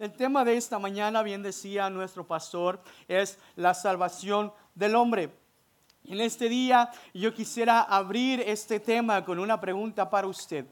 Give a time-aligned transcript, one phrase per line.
[0.00, 5.30] El tema de esta mañana, bien decía nuestro pastor, es la salvación del hombre.
[6.06, 10.64] En este día yo quisiera abrir este tema con una pregunta para usted.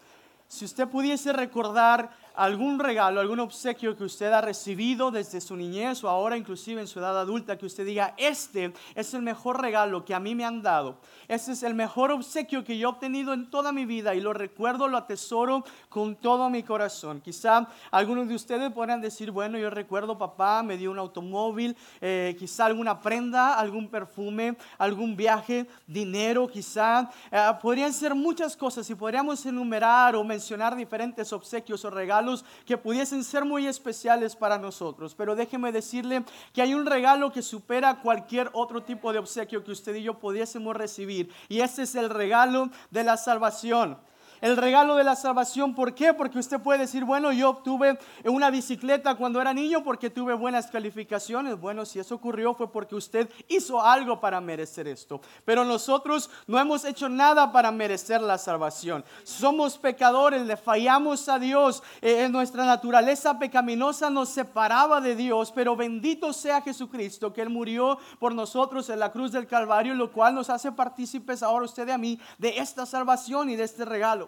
[0.47, 6.05] Si usted pudiese recordar algún regalo, algún obsequio que usted ha recibido desde su niñez
[6.05, 10.05] o ahora inclusive en su edad adulta, que usted diga, este es el mejor regalo
[10.05, 13.33] que a mí me han dado, este es el mejor obsequio que yo he obtenido
[13.33, 17.21] en toda mi vida y lo recuerdo, lo atesoro con todo mi corazón.
[17.21, 22.37] Quizá algunos de ustedes podrán decir, bueno, yo recuerdo papá me dio un automóvil, eh,
[22.39, 27.11] quizá alguna prenda, algún perfume, algún viaje, dinero, quizá.
[27.33, 32.28] Eh, podrían ser muchas cosas y podríamos enumerar o mencionar diferentes obsequios o regalos
[32.65, 35.15] que pudiesen ser muy especiales para nosotros.
[35.15, 39.73] Pero déjeme decirle que hay un regalo que supera cualquier otro tipo de obsequio que
[39.73, 41.31] usted y yo pudiésemos recibir.
[41.49, 43.99] Y ese es el regalo de la salvación
[44.41, 45.75] el regalo de la salvación.
[45.75, 46.15] ¿Por qué?
[46.15, 50.69] Porque usted puede decir, bueno, yo obtuve una bicicleta cuando era niño porque tuve buenas
[50.69, 51.59] calificaciones.
[51.59, 55.21] Bueno, si eso ocurrió fue porque usted hizo algo para merecer esto.
[55.45, 59.05] Pero nosotros no hemos hecho nada para merecer la salvación.
[59.25, 61.83] Somos pecadores, le fallamos a Dios.
[62.01, 67.51] Eh, en nuestra naturaleza pecaminosa nos separaba de Dios, pero bendito sea Jesucristo que Él
[67.51, 71.89] murió por nosotros en la cruz del Calvario, lo cual nos hace partícipes ahora usted
[71.89, 74.28] y a mí de esta salvación y de este regalo.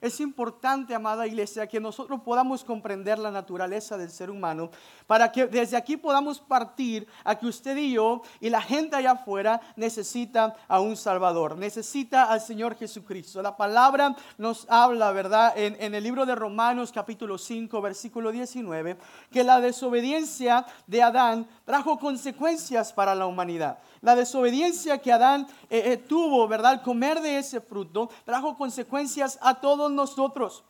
[0.00, 4.70] Es importante, amada iglesia, que nosotros podamos comprender la naturaleza del ser humano
[5.06, 9.12] para que desde aquí podamos partir a que usted y yo y la gente allá
[9.12, 13.42] afuera necesita a un Salvador, necesita al Señor Jesucristo.
[13.42, 15.52] La palabra nos habla, ¿verdad?
[15.56, 18.96] En, el libro de Romanos capítulo 5, versículo 19,
[19.30, 23.78] que la desobediencia de Adán trajo consecuencias para la humanidad.
[24.00, 26.70] La desobediencia que Adán eh, eh, tuvo, ¿verdad?
[26.70, 30.64] Al comer de ese fruto, trajo consecuencias a todos nosotros.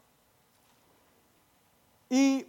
[2.08, 2.46] Y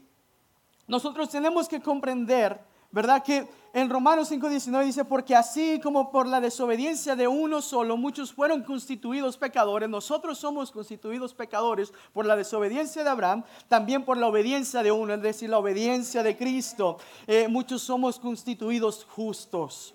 [0.87, 2.59] nosotros tenemos que comprender,
[2.91, 3.23] ¿verdad?
[3.23, 8.33] Que en Romanos 5:19 dice, porque así como por la desobediencia de uno solo muchos
[8.33, 14.27] fueron constituidos pecadores, nosotros somos constituidos pecadores por la desobediencia de Abraham, también por la
[14.27, 16.97] obediencia de uno, es decir, la obediencia de Cristo.
[17.27, 19.93] Eh, muchos somos constituidos justos.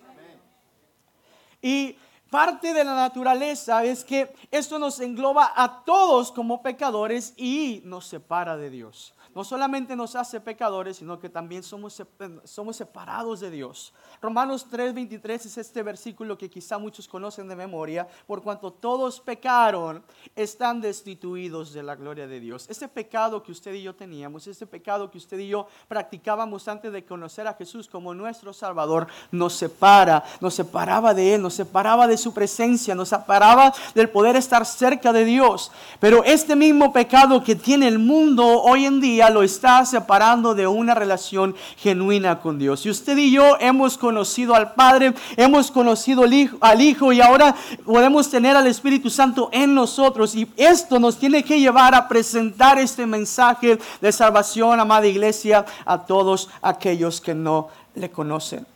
[1.60, 1.96] Y
[2.30, 8.06] parte de la naturaleza es que esto nos engloba a todos como pecadores y nos
[8.06, 12.02] separa de Dios no solamente nos hace pecadores, sino que también somos,
[12.44, 13.92] somos separados de Dios.
[14.22, 20.02] Romanos 3:23 es este versículo que quizá muchos conocen de memoria, por cuanto todos pecaron,
[20.34, 22.64] están destituidos de la gloria de Dios.
[22.70, 26.90] Ese pecado que usted y yo teníamos, ese pecado que usted y yo practicábamos antes
[26.90, 32.06] de conocer a Jesús como nuestro Salvador, nos separa, nos separaba de Él, nos separaba
[32.06, 35.70] de su presencia, nos separaba del poder estar cerca de Dios.
[36.00, 40.66] Pero este mismo pecado que tiene el mundo hoy en día, lo está separando de
[40.66, 42.84] una relación genuina con Dios.
[42.86, 47.20] Y usted y yo hemos conocido al Padre, hemos conocido al hijo, al hijo y
[47.20, 47.54] ahora
[47.84, 50.34] podemos tener al Espíritu Santo en nosotros.
[50.34, 55.98] Y esto nos tiene que llevar a presentar este mensaje de salvación, amada iglesia, a
[55.98, 58.66] todos aquellos que no le conocen.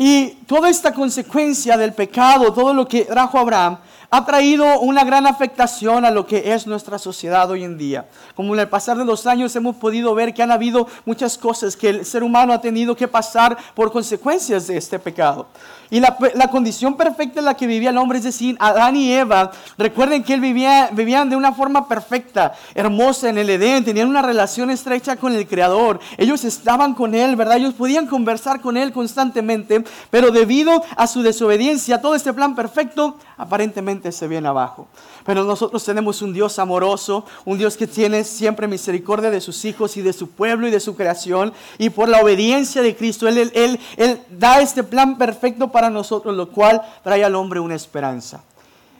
[0.00, 3.78] Y toda esta consecuencia del pecado, todo lo que trajo Abraham,
[4.10, 8.06] ha traído una gran afectación a lo que es nuestra sociedad hoy en día.
[8.34, 11.76] Como en el pasar de los años hemos podido ver que han habido muchas cosas
[11.76, 15.46] que el ser humano ha tenido que pasar por consecuencias de este pecado.
[15.90, 16.16] Y la,
[16.50, 20.34] condición perfecta en la que vivía el hombre, es decir, Adán y Eva, recuerden que
[20.34, 25.16] él vivía, vivían de una forma perfecta, hermosa en el Edén, tenían una relación estrecha
[25.16, 25.98] con el Creador.
[26.18, 27.56] Ellos estaban con él, ¿verdad?
[27.56, 33.16] Ellos podían conversar con él constantemente, pero debido a su desobediencia, todo este plan perfecto
[33.38, 34.88] aparentemente se viene abajo.
[35.24, 39.96] Pero nosotros tenemos un Dios amoroso, un Dios que tiene siempre misericordia de sus hijos
[39.96, 41.52] y de su pueblo y de su creación.
[41.78, 46.36] Y por la obediencia de Cristo, Él, él, él, da este plan perfecto para nosotros,
[46.36, 48.42] lo cual trae al hombre una esperanza.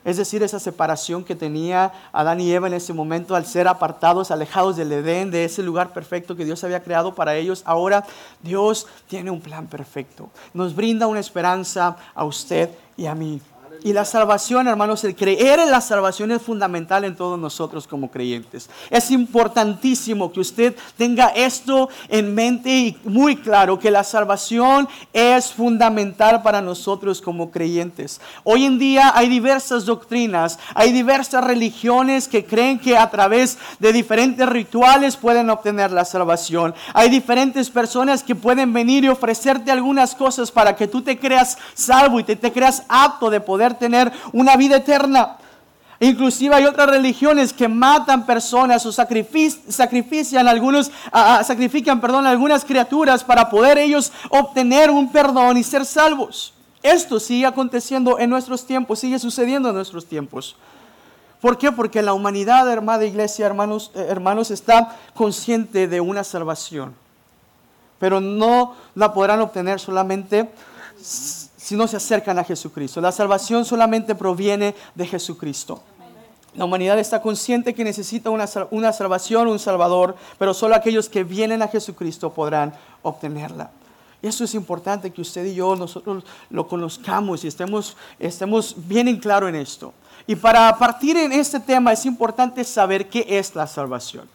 [0.04, 4.30] Es decir, esa separación que tenía Adán y Eva en ese momento al ser apartados,
[4.30, 7.62] alejados del Edén, de ese lugar perfecto que Dios había creado para ellos.
[7.66, 8.04] Ahora
[8.42, 10.30] Dios tiene un plan perfecto.
[10.54, 13.42] Nos brinda una esperanza a usted y a mí.
[13.84, 18.10] Y la salvación, hermanos, el creer en la salvación es fundamental en todos nosotros como
[18.10, 18.68] creyentes.
[18.90, 25.52] Es importantísimo que usted tenga esto en mente y muy claro, que la salvación es
[25.52, 28.20] fundamental para nosotros como creyentes.
[28.42, 33.92] Hoy en día hay diversas doctrinas, hay diversas religiones que creen que a través de
[33.92, 36.74] diferentes rituales pueden obtener la salvación.
[36.94, 41.58] Hay diferentes personas que pueden venir y ofrecerte algunas cosas para que tú te creas
[41.74, 45.36] salvo y te, te creas apto de poder tener una vida eterna.
[46.00, 50.92] Inclusive hay otras religiones que matan personas o sacrifican algunos,
[51.42, 56.54] sacrifican, perdón, algunas criaturas para poder ellos obtener un perdón y ser salvos.
[56.82, 60.54] Esto sigue aconteciendo en nuestros tiempos, sigue sucediendo en nuestros tiempos.
[61.40, 61.72] ¿Por qué?
[61.72, 66.94] Porque la humanidad, hermana iglesia, hermanos, eh, hermanos, está consciente de una salvación.
[67.98, 70.50] Pero no la podrán obtener solamente
[71.68, 72.98] si no se acercan a Jesucristo.
[72.98, 75.82] La salvación solamente proviene de Jesucristo.
[76.54, 81.24] La humanidad está consciente que necesita una, una, salvación, un salvador, pero solo aquellos que
[81.24, 82.72] vienen a Jesucristo podrán
[83.02, 83.70] obtenerla.
[84.22, 89.18] Eso es importante que usted y yo nosotros lo conozcamos y estemos, estemos bien en
[89.18, 89.92] claro en esto.
[90.26, 94.26] Y para partir en este tema es importante saber qué es la salvación.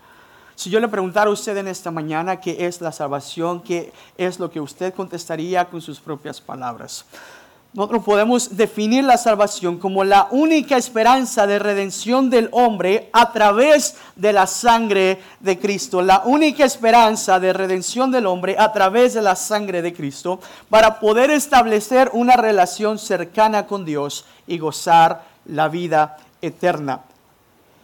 [0.56, 4.40] Si yo le preguntara a usted en esta mañana qué es la salvación, qué es
[4.40, 7.06] lo que usted contestaría con sus propias palabras.
[7.74, 13.96] Nosotros podemos definir la salvación como la única esperanza de redención del hombre a través
[14.16, 16.04] de la sangre de Cristo.
[16.04, 20.40] La única esperanza de redención del hombre a través de la sangre de Cristo
[20.70, 27.02] para poder establecer una relación cercana con Dios y gozar la vida eterna.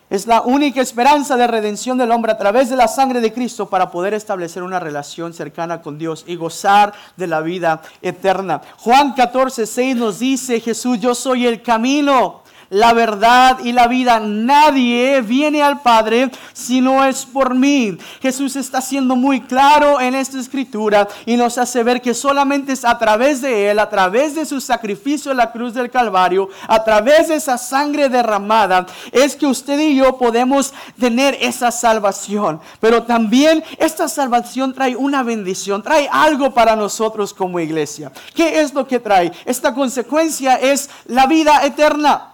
[0.10, 3.70] Es la única esperanza de redención del hombre a través de la sangre de Cristo
[3.70, 8.60] para poder establecer una relación cercana con Dios y gozar de la vida eterna.
[8.78, 14.20] Juan 14, 6 nos dice, Jesús, yo soy el camino la verdad y la vida.
[14.20, 17.98] Nadie viene al Padre si no es por mí.
[18.22, 22.86] Jesús está siendo muy claro en esta escritura y nos hace ver que solamente es
[22.86, 26.84] a través de Él, a través de su sacrificio en la cruz del Calvario, a
[26.84, 32.60] través de esa sangre derramada, es que usted y yo podemos tener esa salvación.
[32.80, 38.12] Pero también esta salvación trae una bendición, trae algo para nosotros como iglesia.
[38.34, 39.32] ¿Qué es lo que trae?
[39.46, 42.29] Esta consecuencia es la vida eterna.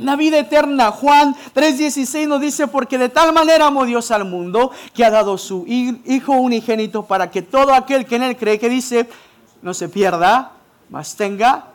[0.00, 4.70] La vida eterna, Juan 3:16 nos dice, porque de tal manera amó Dios al mundo
[4.94, 8.70] que ha dado su Hijo unigénito para que todo aquel que en él cree, que
[8.70, 9.08] dice,
[9.60, 10.52] no se pierda,
[10.88, 11.66] mas tenga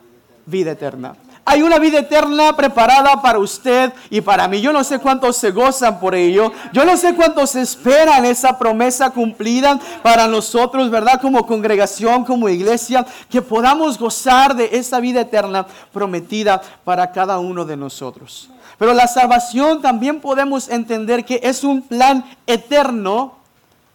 [0.46, 1.16] vida eterna.
[1.48, 4.62] Hay una vida eterna preparada para usted y para mí.
[4.62, 6.52] Yo no sé cuántos se gozan por ello.
[6.74, 11.22] Yo no sé cuántos esperan esa promesa cumplida para nosotros, ¿verdad?
[11.22, 17.64] Como congregación, como iglesia, que podamos gozar de esa vida eterna prometida para cada uno
[17.64, 18.50] de nosotros.
[18.80, 23.36] Pero la salvación también podemos entender que es un plan eterno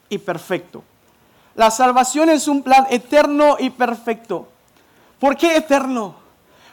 [0.08, 0.84] y perfecto.
[1.56, 4.46] La salvación es un plan eterno y perfecto.
[5.18, 6.19] ¿Por qué eterno?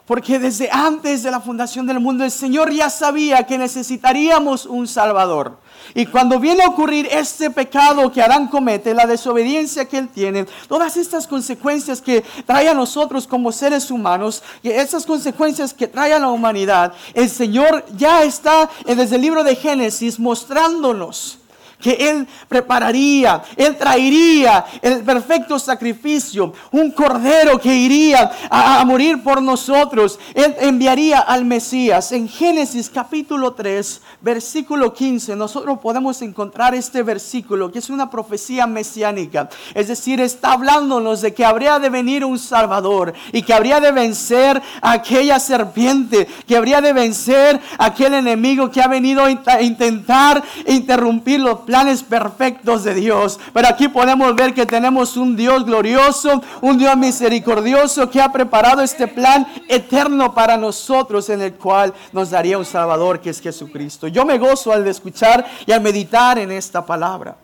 [0.08, 4.88] Porque desde antes de la fundación del mundo el Señor ya sabía que necesitaríamos un
[4.88, 5.60] Salvador.
[5.94, 10.46] Y cuando viene a ocurrir este pecado que Adán comete, la desobediencia que él tiene,
[10.70, 16.14] todas estas consecuencias que trae a nosotros como seres humanos, y esas consecuencias que trae
[16.14, 21.40] a la humanidad, el Señor ya está desde el libro de Génesis mostrándonos
[21.80, 29.42] que Él prepararía, Él traería el perfecto sacrificio, un cordero que iría a, morir por
[29.42, 30.20] nosotros.
[30.34, 32.12] Él enviaría al Mesías.
[32.12, 38.66] En Génesis capítulo 3, versículo 15, nosotros podemos encontrar este versículo que es una profecía
[38.66, 39.50] mesiánica.
[39.74, 43.92] Es decir, está hablándonos de que habría de venir un Salvador y que habría de
[43.92, 49.62] vencer a aquella serpiente, que habría de vencer a aquel enemigo que ha venido a
[49.62, 53.38] intentar interrumpir los planes perfectos de Dios.
[53.54, 58.82] Pero aquí podemos ver que tenemos un Dios glorioso, un Dios misericordioso que ha preparado
[58.82, 64.08] este plan eterno para nosotros en el cual nos daría un Salvador que es Jesucristo.
[64.08, 67.36] Yo me gozo al escuchar y al meditar en esta palabra.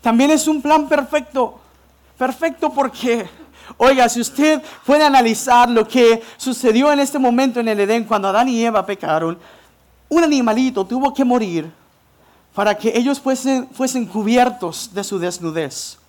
[0.00, 1.60] También es un plan perfecto.
[2.16, 3.28] Perfecto porque,
[3.76, 8.28] oiga, si usted puede analizar lo que sucedió en este momento en el Edén cuando
[8.28, 9.38] Adán y Eva pecaron,
[10.08, 11.79] un animalito tuvo que morir
[12.54, 15.99] para que ellos fuesen, fuesen cubiertos de su desnudez.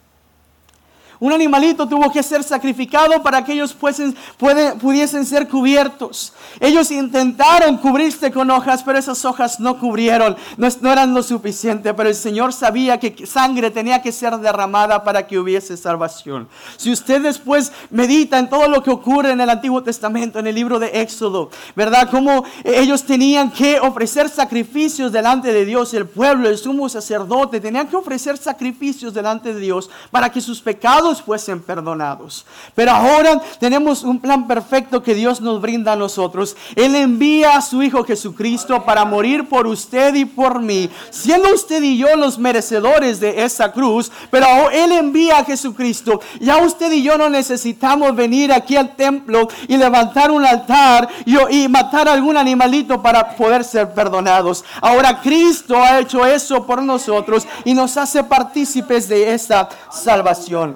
[1.22, 6.34] Un animalito tuvo que ser sacrificado para que ellos pudiesen ser cubiertos.
[6.60, 11.94] Ellos intentaron cubrirse con hojas, pero esas hojas no cubrieron, no, no, eran lo suficiente.
[11.94, 16.50] Pero el Señor sabía que sangre tenía que ser derramada para que hubiese salvación.
[16.76, 20.56] Si usted después medita en todo lo que ocurre en el Antiguo Testamento, en el
[20.56, 22.10] libro de Éxodo, ¿verdad?
[22.10, 27.88] Cómo ellos tenían que ofrecer sacrificios delante de Dios, el pueblo, el sumo sacerdote, tenían
[27.88, 32.46] que ofrecer sacrificios delante de Dios para que sus pecados fuesen perdonados.
[32.76, 36.56] Pero ahora tenemos un plan perfecto que Dios nos brinda a nosotros.
[36.76, 41.82] Él envía a su Hijo Jesucristo para morir por usted y por mí, siendo usted
[41.82, 46.22] y yo los merecedores de esa cruz, pero Él envía a Jesucristo.
[46.40, 51.68] Ya usted y yo no necesitamos venir aquí al templo y levantar un altar y,
[51.68, 54.64] matar algún animalito para poder ser perdonados.
[54.82, 60.76] Ahora Cristo ha hecho eso por nosotros y nos hace partícipes de esta salvación.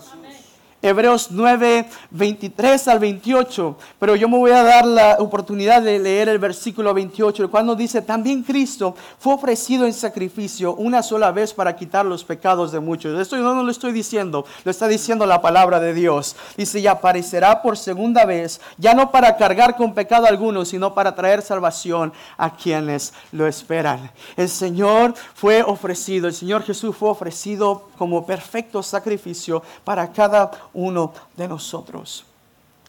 [0.85, 3.75] Hebreos 9, 23 al 28.
[3.97, 8.03] Pero yo me voy a dar la oportunidad de leer el versículo 28, cuando dice,
[8.03, 13.19] también Cristo fue ofrecido en sacrificio una sola vez para quitar los pecados de muchos.
[13.19, 16.35] Esto yo no lo estoy diciendo, lo está diciendo la palabra de Dios.
[16.55, 21.15] Dice, y aparecerá por segunda vez, ya no para cargar con pecado alguno, sino para
[21.15, 24.11] traer salvación a quienes lo esperan.
[24.37, 31.13] El Señor fue ofrecido, el Señor Jesús fue ofrecido como perfecto sacrificio para cada uno
[31.35, 32.25] de nosotros.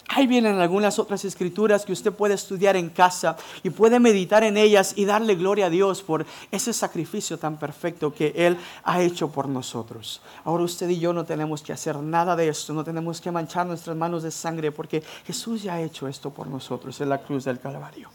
[0.09, 4.55] Ahí vienen algunas otras escrituras que usted puede estudiar en casa y puede meditar en
[4.55, 9.29] ellas y darle gloria a Dios por ese sacrificio tan perfecto que Él ha hecho
[9.29, 10.21] por nosotros.
[10.45, 13.67] Ahora usted y yo no tenemos que hacer nada de esto, no tenemos que manchar
[13.67, 17.43] nuestras manos de sangre porque Jesús ya ha hecho esto por nosotros en la cruz
[17.43, 18.09] del Calvario.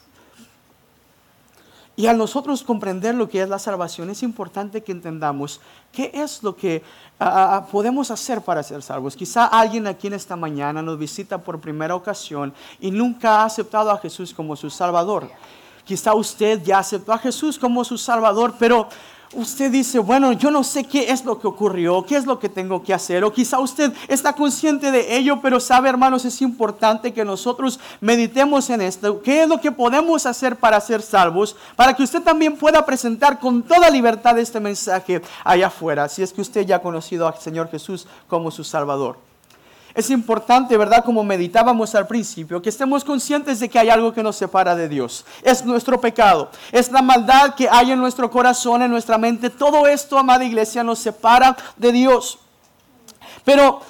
[2.03, 5.61] Y al nosotros comprender lo que es la salvación, es importante que entendamos
[5.93, 6.83] qué es lo que
[7.21, 9.15] ah, ah, podemos hacer para ser salvos.
[9.15, 13.89] Quizá alguien aquí en esta mañana nos visita por primera ocasión y nunca ha aceptado
[13.89, 15.31] a Jesús como su Salvador.
[15.85, 18.89] Quizá usted ya aceptó a Jesús como su Salvador, pero
[19.35, 22.49] usted dice, bueno, yo no sé qué es lo que ocurrió, qué es lo que
[22.49, 27.13] tengo que hacer, o quizá usted está consciente de ello, pero sabe, hermanos, es importante
[27.13, 31.95] que nosotros meditemos en esto, qué es lo que podemos hacer para ser salvos, para
[31.95, 36.41] que usted también pueda presentar con toda libertad este mensaje allá afuera, si es que
[36.41, 39.32] usted ya ha conocido al Señor Jesús como su Salvador.
[39.95, 41.05] Es importante, ¿verdad?
[41.05, 44.89] Como meditábamos al principio, que estemos conscientes de que hay algo que nos separa de
[44.89, 45.25] Dios.
[45.43, 49.51] Es nuestro pecado, es la maldad que hay en nuestro corazón, en nuestra mente.
[49.51, 52.39] Todo esto, amada iglesia, nos separa de Dios.
[53.45, 53.81] Pero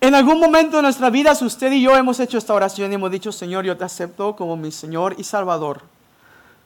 [0.00, 3.10] en algún momento de nuestra vida, usted y yo hemos hecho esta oración y hemos
[3.10, 5.82] dicho, Señor, yo te acepto como mi Señor y Salvador.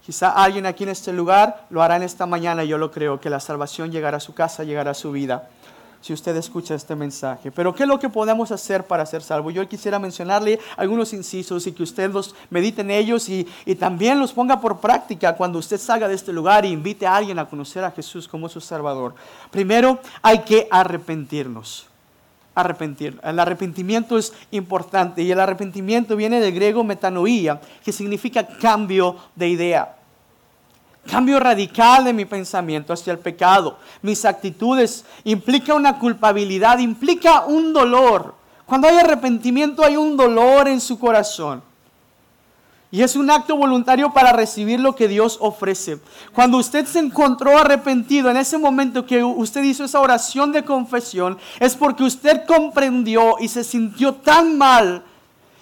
[0.05, 3.29] Quizá alguien aquí en este lugar lo hará en esta mañana, yo lo creo, que
[3.29, 5.51] la salvación llegará a su casa, llegará a su vida
[6.01, 7.51] si usted escucha este mensaje.
[7.51, 9.51] Pero ¿qué es lo que podemos hacer para ser salvo?
[9.51, 14.19] Yo quisiera mencionarle algunos incisos y que usted los medite en ellos y, y, también
[14.19, 17.49] los ponga por práctica cuando usted salga de este lugar e invite a alguien a
[17.49, 19.15] conocer a Jesús como su Salvador.
[19.51, 21.87] Primero, hay que arrepentirnos.
[22.55, 23.19] Arrepentir.
[23.23, 29.49] El arrepentimiento es importante y el arrepentimiento viene del griego metanoía, que significa cambio de
[29.49, 30.00] idea.
[31.07, 33.79] Cambio radical de mi pensamiento hacia el pecado.
[34.03, 38.35] Mis actitudes implica una culpabilidad, implica un dolor.
[38.67, 41.63] Cuando hay arrepentimiento hay un dolor en su corazón.
[42.93, 46.01] Y es un acto voluntario para recibir lo que Dios ofrece.
[46.33, 51.39] Cuando usted se encontró arrepentido en ese momento que usted hizo esa oración de confesión,
[51.61, 55.05] es porque usted comprendió y se sintió tan mal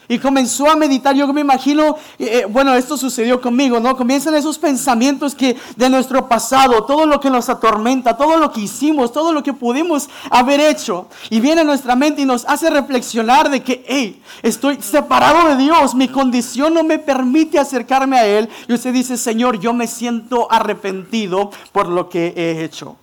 [0.09, 1.15] y comenzó a meditar.
[1.15, 3.97] Yo me imagino, eh, eh, bueno, esto sucedió conmigo, ¿no?
[3.97, 8.63] Comienzan esos pensamientos que de nuestro pasado, todo lo que nos atormenta, todo lo que
[8.63, 11.07] hicimos, todo lo que pudimos haber hecho.
[11.31, 15.57] Y viene a nuestra mente y nos hace reflexionar de que, hey, estoy separado de
[15.57, 18.49] Dios, mi condición no me permite acercarme a Él.
[18.67, 22.97] Y usted dice, Señor, yo me siento arrepentido por lo que he hecho.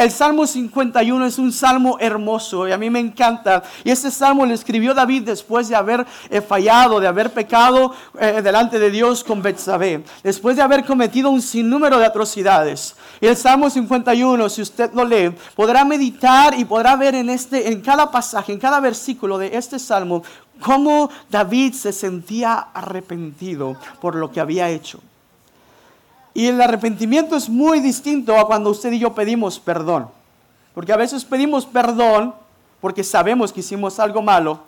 [0.00, 3.62] El Salmo 51 es un salmo hermoso y a mí me encanta.
[3.84, 8.40] Y este salmo lo escribió David después de haber eh, fallado, de haber pecado eh,
[8.42, 12.96] delante de Dios con Betsabé, después de haber cometido un sinnúmero de atrocidades.
[13.20, 17.70] Y el Salmo 51, si usted lo lee, podrá meditar y podrá ver en este
[17.70, 20.22] en cada pasaje, en cada versículo de este salmo
[20.62, 25.00] cómo David se sentía arrepentido por lo que había hecho.
[26.34, 30.08] Y el arrepentimiento es muy distinto a cuando usted y yo pedimos perdón.
[30.74, 32.34] Porque a veces pedimos perdón
[32.80, 34.60] porque sabemos que hicimos algo malo,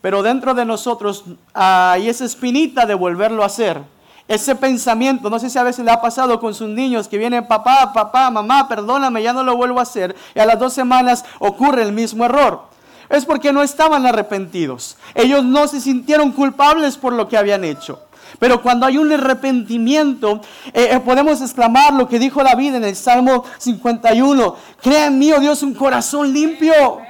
[0.00, 3.80] pero dentro de nosotros hay esa espinita de volverlo a hacer.
[4.26, 7.46] Ese pensamiento, no sé si a veces le ha pasado con sus niños que vienen,
[7.46, 10.16] papá, papá, mamá, perdóname, ya no lo vuelvo a hacer.
[10.34, 12.62] Y a las dos semanas ocurre el mismo error.
[13.08, 14.96] Es porque no estaban arrepentidos.
[15.14, 18.00] Ellos no se sintieron culpables por lo que habían hecho.
[18.38, 20.40] Pero cuando hay un arrepentimiento,
[20.72, 24.56] eh, eh, podemos exclamar lo que dijo David en el Salmo 51.
[24.82, 27.00] Crea en mí, oh Dios, un corazón limpio.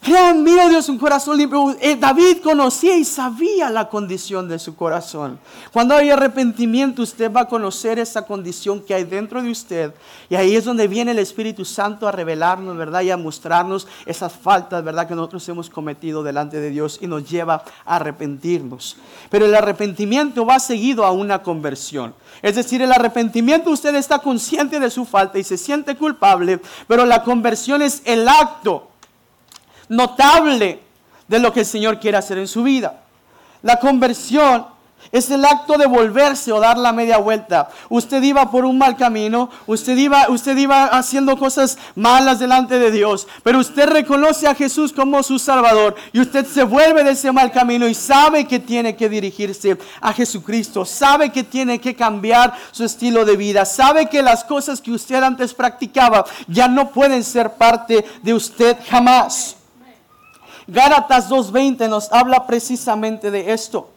[0.00, 1.76] Crea en mí, oh Dios, un corazón limpio.
[1.80, 5.40] Eh, David conocía y sabía la condición de su corazón.
[5.72, 9.92] Cuando hay arrepentimiento, usted va a conocer esa condición que hay dentro de usted.
[10.30, 13.02] Y ahí es donde viene el Espíritu Santo a revelarnos, ¿verdad?
[13.02, 15.08] Y a mostrarnos esas faltas, ¿verdad?
[15.08, 18.96] Que nosotros hemos cometido delante de Dios y nos lleva a arrepentirnos.
[19.30, 22.14] Pero el arrepentimiento va seguido a una conversión.
[22.40, 27.04] Es decir, el arrepentimiento usted está consciente de su falta y se siente culpable, pero
[27.04, 28.88] la conversión es el acto
[29.88, 30.80] notable
[31.26, 33.02] de lo que el Señor quiere hacer en su vida.
[33.62, 34.66] La conversión
[35.10, 37.70] es el acto de volverse o dar la media vuelta.
[37.88, 42.90] Usted iba por un mal camino, usted iba, usted iba haciendo cosas malas delante de
[42.90, 47.32] Dios, pero usted reconoce a Jesús como su Salvador y usted se vuelve de ese
[47.32, 52.54] mal camino y sabe que tiene que dirigirse a Jesucristo, sabe que tiene que cambiar
[52.72, 57.24] su estilo de vida, sabe que las cosas que usted antes practicaba ya no pueden
[57.24, 59.57] ser parte de usted jamás.
[60.70, 63.88] Gálatas 2.20 nos habla precisamente de esto.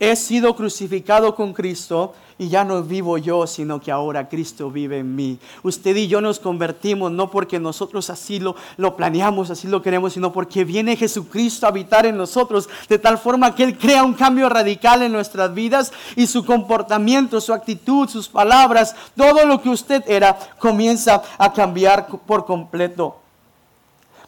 [0.00, 5.00] He sido crucificado con Cristo y ya no vivo yo, sino que ahora Cristo vive
[5.00, 5.38] en mí.
[5.62, 10.14] Usted y yo nos convertimos no porque nosotros así lo, lo planeamos, así lo queremos,
[10.14, 14.14] sino porque viene Jesucristo a habitar en nosotros, de tal forma que Él crea un
[14.14, 19.68] cambio radical en nuestras vidas y su comportamiento, su actitud, sus palabras, todo lo que
[19.68, 23.27] usted era, comienza a cambiar por completo.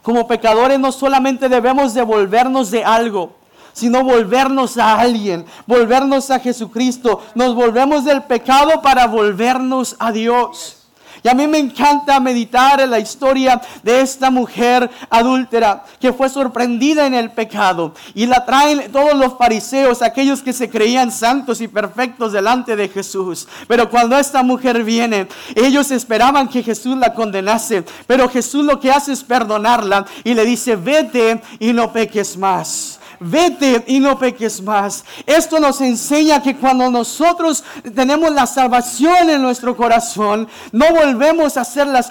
[0.02, 3.32] Como pecadores no solamente debemos devolvernos de algo,
[3.72, 7.22] sino volvernos a alguien, volvernos a Jesucristo.
[7.34, 10.79] Nos volvemos del pecado para volvernos a Dios.
[11.22, 16.28] Y a mí me encanta meditar en la historia de esta mujer adúltera que fue
[16.28, 17.94] sorprendida en el pecado.
[18.14, 22.88] Y la traen todos los fariseos, aquellos que se creían santos y perfectos delante de
[22.88, 23.48] Jesús.
[23.68, 27.84] Pero cuando esta mujer viene, ellos esperaban que Jesús la condenase.
[28.06, 32.99] Pero Jesús lo que hace es perdonarla y le dice, vete y no peques más
[33.20, 35.04] vete y no peques más.
[35.26, 37.62] Esto nos enseña que cuando nosotros
[37.94, 42.10] tenemos la salvación en nuestro corazón, no volvemos a hacer las,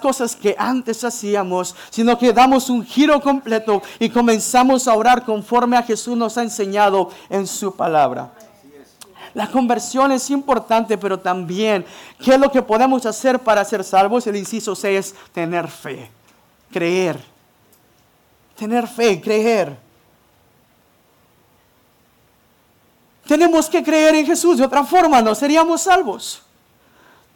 [0.00, 5.76] cosas que antes hacíamos, sino que damos un giro completo y comenzamos a orar conforme
[5.76, 8.32] a Jesús nos ha enseñado en su palabra.
[9.32, 11.84] La conversión es importante, pero también,
[12.18, 14.26] ¿qué es lo que podemos hacer para ser salvos?
[14.26, 16.10] El inciso C es tener fe,
[16.72, 17.16] creer.
[18.56, 19.89] Tener fe, creer.
[23.30, 26.42] Tenemos que creer en Jesús, de otra forma no seríamos salvos.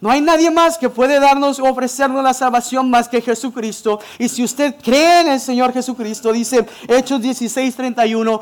[0.01, 4.01] No hay nadie más que puede darnos o ofrecernos la salvación más que Jesucristo.
[4.19, 8.41] Y si usted cree en el Señor Jesucristo, dice Hechos 16, 31,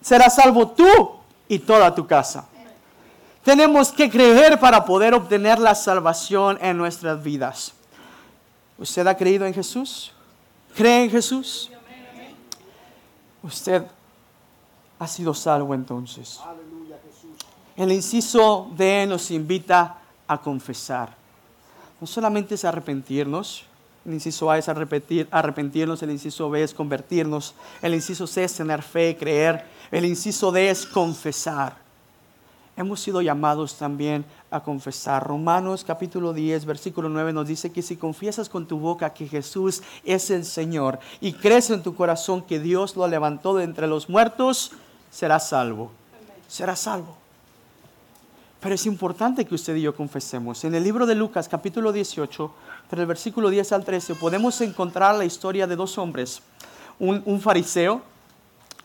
[0.00, 0.88] serás salvo tú
[1.46, 2.46] y toda tu casa.
[3.44, 7.74] Tenemos que creer para poder obtener la salvación en nuestras vidas.
[8.76, 10.10] ¿Usted ha creído en Jesús?
[10.74, 11.70] ¿Cree en Jesús?
[13.40, 13.84] Usted
[14.98, 16.40] ha sido salvo entonces.
[17.78, 21.14] El inciso D nos invita a confesar.
[22.00, 23.62] No solamente es arrepentirnos,
[24.04, 28.54] el inciso A es arrepentir, arrepentirnos, el inciso B es convertirnos, el inciso C es
[28.54, 31.76] tener fe, creer, el inciso D es confesar.
[32.76, 35.24] Hemos sido llamados también a confesar.
[35.24, 39.84] Romanos capítulo 10, versículo 9 nos dice que si confiesas con tu boca que Jesús
[40.02, 44.08] es el Señor y crees en tu corazón que Dios lo levantó de entre los
[44.08, 44.72] muertos,
[45.12, 45.92] serás salvo.
[46.48, 47.27] Serás salvo.
[48.60, 50.64] Pero es importante que usted y yo confesemos.
[50.64, 52.52] En el libro de Lucas, capítulo 18,
[52.90, 56.42] del versículo 10 al 13, podemos encontrar la historia de dos hombres.
[56.98, 58.02] Un, fariseo,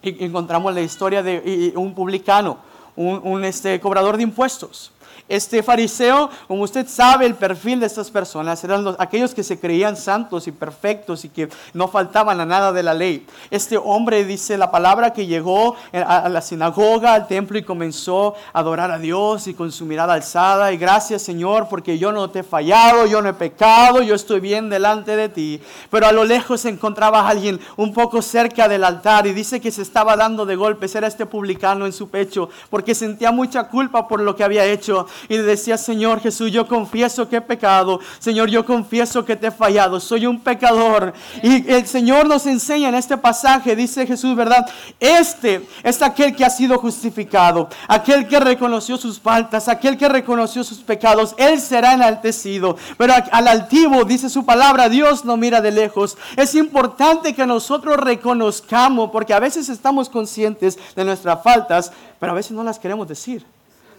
[0.03, 2.59] y encontramos la historia de un publicano,
[2.95, 4.91] un, este, cobrador de impuestos.
[5.29, 9.57] Este fariseo, como usted sabe, el perfil de estas personas eran los, aquellos que se
[9.57, 13.25] creían santos y perfectos y que no faltaban a nada de la ley.
[13.49, 18.59] Este hombre dice la palabra que llegó a, la sinagoga, al templo y comenzó a
[18.59, 22.39] adorar a Dios y con su mirada alzada y gracias Señor porque yo no te
[22.39, 25.61] he fallado, yo no he pecado, yo estoy bien delante de ti.
[25.89, 29.71] Pero a lo lejos se encontraba alguien un poco cerca del altar y dice que
[29.71, 34.07] se estaba dando de golpes, era este publicano en su pecho porque sentía mucha culpa
[34.07, 37.99] por lo que había hecho y le decía, Señor Jesús, yo confieso que he pecado.
[38.19, 39.99] Señor, yo confieso que te he fallado.
[39.99, 41.13] Soy un pecador.
[41.41, 44.65] Y el Señor nos enseña en este pasaje, dice Jesús, ¿verdad?
[44.99, 50.63] Este es aquel que ha sido justificado, aquel que reconoció sus faltas, aquel que reconoció
[50.63, 51.35] sus pecados.
[51.37, 52.77] Él será enaltecido.
[52.97, 56.17] Pero al altivo, dice su palabra, Dios no mira de lejos.
[56.35, 62.35] Es importante que nosotros reconozcamos, porque a veces estamos conscientes de nuestras faltas, pero a
[62.35, 63.45] veces no las queremos decir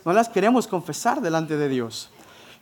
[0.04, 2.10] no las queremos confesar delante de Dios.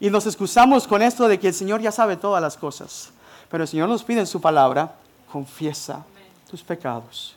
[0.00, 3.10] Y nos excusamos con esto de que el Señor ya sabe todas las cosas.
[3.50, 4.94] Pero el Señor nos pide en su palabra,
[5.30, 6.04] confiesa
[6.50, 7.36] tus pecados.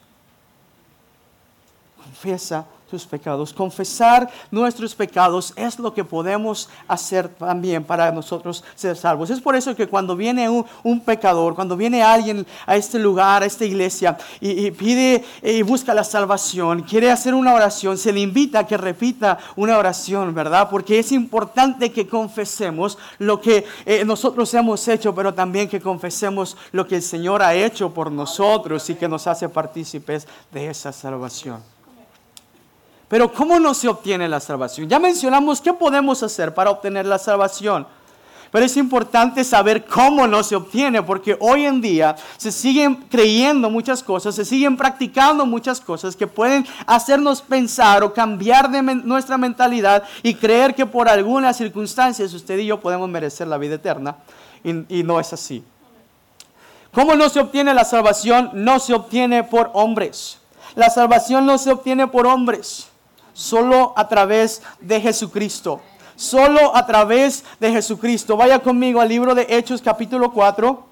[2.04, 3.54] Confiesa tus pecados.
[3.54, 9.30] Confesar nuestros pecados es lo que podemos hacer también para nosotros ser salvos.
[9.30, 13.46] Es por eso que cuando viene un, pecador, cuando viene alguien a este lugar, a
[13.46, 18.60] esta iglesia, y, pide y busca la salvación, quiere hacer una oración, se le invita
[18.60, 20.70] a que repita una oración, ¿verdad?
[20.70, 26.58] Porque es importante que confesemos lo que eh, nosotros hemos hecho, pero también que confesemos
[26.72, 30.92] lo que el Señor ha hecho por nosotros y que nos hace partícipes de esa
[30.92, 31.75] salvación.
[33.16, 34.90] Pero ¿cómo no se obtiene la salvación?
[34.90, 37.88] Ya mencionamos qué podemos hacer para obtener la salvación.
[38.52, 43.70] Pero es importante saber cómo no se obtiene, porque hoy en día se siguen creyendo
[43.70, 49.38] muchas cosas, se siguen practicando muchas cosas que pueden hacernos pensar o cambiar de nuestra
[49.38, 54.18] mentalidad y creer que por algunas circunstancias usted y yo podemos merecer la vida eterna.
[54.62, 55.64] Y, y no es así.
[56.92, 58.50] ¿Cómo no se obtiene la salvación?
[58.52, 60.38] No se obtiene por hombres.
[60.76, 62.90] La salvación no se obtiene por hombres
[63.36, 65.82] solo a través de Jesucristo.
[66.16, 68.38] Solo a través de Jesucristo.
[68.38, 70.86] Vaya conmigo al libro de Hechos capítulo 4.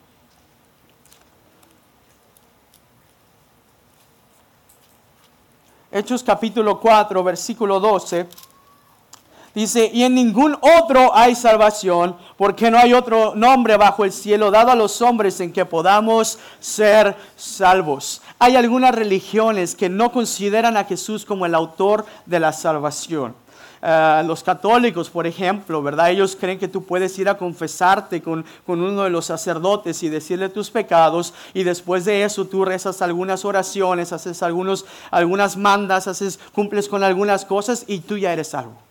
[5.90, 8.28] Hechos capítulo 4, versículo 12.
[9.56, 14.50] Dice, y en ningún otro hay salvación, porque no hay otro nombre bajo el cielo
[14.50, 18.24] dado a los hombres en que podamos ser salvos.
[18.40, 23.36] Hay algunas religiones que no consideran a Jesús como el autor de la salvación.
[23.86, 26.10] Eh, los católicos, por ejemplo, ¿verdad?
[26.10, 30.10] Ellos creen que tú puedes ir a confesarte con, con, uno de los sacerdotes y
[30.10, 36.08] decirle tus pecados y después de eso tú rezas algunas oraciones, haces algunos, algunas mandas,
[36.08, 38.83] haces, cumples con algunas cosas y tú ya eres salvo.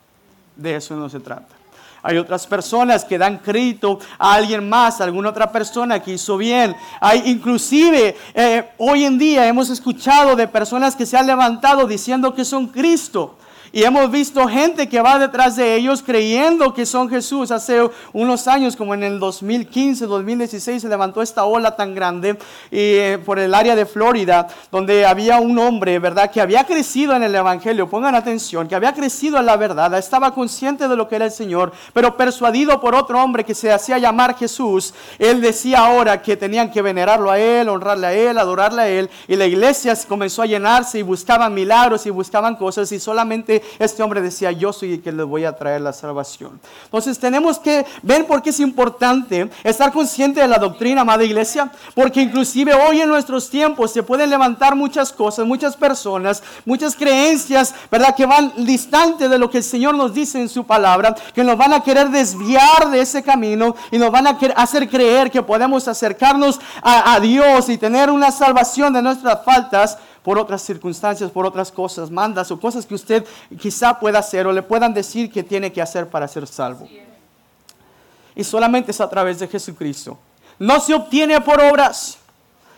[0.57, 1.62] De eso no se trata.
[2.03, 6.37] Hay otras personas que dan crédito a alguien más, a alguna otra persona que hizo
[6.37, 6.75] bien.
[7.01, 12.35] Hay inclusive eh, hoy en día hemos escuchado de personas que se han levantado diciendo
[12.35, 13.37] que son Cristo.
[13.74, 17.50] Y hemos visto gente que va detrás de ellos creyendo que son Jesús.
[17.50, 17.80] Hace
[18.12, 22.38] unos años, como en el 2015, 2016, se levantó esta ola tan grande
[22.70, 27.22] eh, por el área de Florida, donde había un hombre, ¿verdad?, que había crecido en
[27.22, 27.88] el Evangelio.
[27.88, 31.32] Pongan atención, que había crecido en la verdad, estaba consciente de lo que era el
[31.32, 34.92] Señor, pero persuadido por otro hombre que se hacía llamar Jesús.
[35.18, 39.08] Él decía ahora que tenían que venerarlo a Él, honrarle a Él, adorarle a Él.
[39.28, 44.03] Y la iglesia comenzó a llenarse y buscaban milagros y buscaban cosas y solamente este
[44.03, 46.61] hombre decía, yo soy el que les voy a traer la salvación.
[46.85, 51.70] Entonces tenemos que ver por qué es importante estar consciente de la doctrina, amada iglesia,
[51.94, 57.75] porque inclusive hoy en nuestros tiempos se pueden levantar muchas cosas, muchas personas, muchas creencias,
[57.90, 58.14] ¿verdad?
[58.14, 61.57] Que van distantes de lo que el Señor nos dice en su palabra, que nos
[61.57, 65.88] van a querer desviar de ese camino y nos van a hacer creer que podemos
[65.88, 71.72] acercarnos a Dios y tener una salvación de nuestras faltas por otras circunstancias, por otras
[71.72, 73.24] cosas, mandas o cosas que usted
[73.61, 76.88] quizá pueda hacer o le puedan decir que tiene que hacer para ser salvo.
[78.35, 80.18] Y solamente es a través de Jesucristo.
[80.58, 82.18] No se obtiene por obras,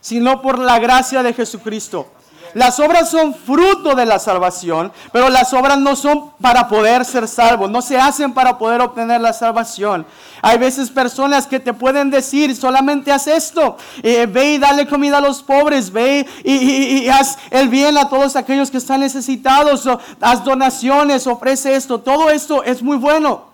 [0.01, 2.09] sino por la gracia de Jesucristo.
[2.55, 7.27] Las obras son fruto de la salvación, pero las obras no son para poder ser
[7.27, 10.07] salvos, no se hacen para poder obtener la salvación.
[10.41, 15.19] Hay veces personas que te pueden decir, solamente haz esto, eh, ve y dale comida
[15.19, 19.89] a los pobres, ve y, haz el bien a todos aquellos que están necesitados,
[20.21, 23.53] haz donaciones, ofrece esto, todo esto es muy bueno.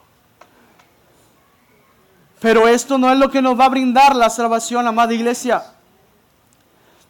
[2.39, 5.63] Pero esto no es lo que nos va a brindar la salvación, amada iglesia.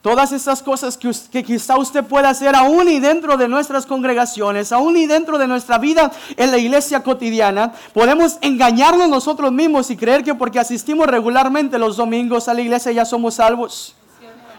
[0.03, 4.97] Todas estas cosas que, quizá usted pueda hacer aún y dentro de nuestras congregaciones, aún
[4.97, 10.25] y dentro de nuestra vida en la iglesia cotidiana, podemos engañarnos nosotros mismos y creer
[10.25, 13.95] que porque asistimos regularmente los domingos a la iglesia ya somos salvos.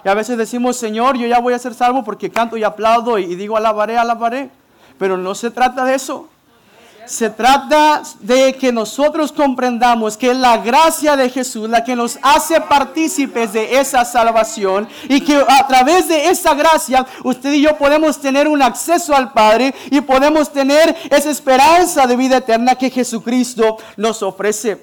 [0.05, 3.17] Y a veces decimos, Señor, yo ya voy a ser salvo porque canto y aplaudo
[3.17, 4.49] y digo alabaré, alabaré.
[4.99, 6.27] Pero no se trata de eso.
[7.11, 12.61] Se trata de que nosotros comprendamos que la gracia de Jesús la que nos hace
[12.61, 18.17] partícipes de esa salvación y que a través de esa gracia usted y yo podemos
[18.17, 23.75] tener un acceso al Padre y podemos tener esa esperanza de vida eterna que Jesucristo
[23.97, 24.81] nos ofrece.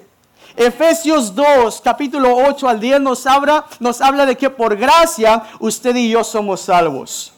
[0.55, 5.95] Efesios 2, capítulo 8 al 10 nos habla, nos habla de que por gracia usted
[5.95, 7.33] y yo somos salvos.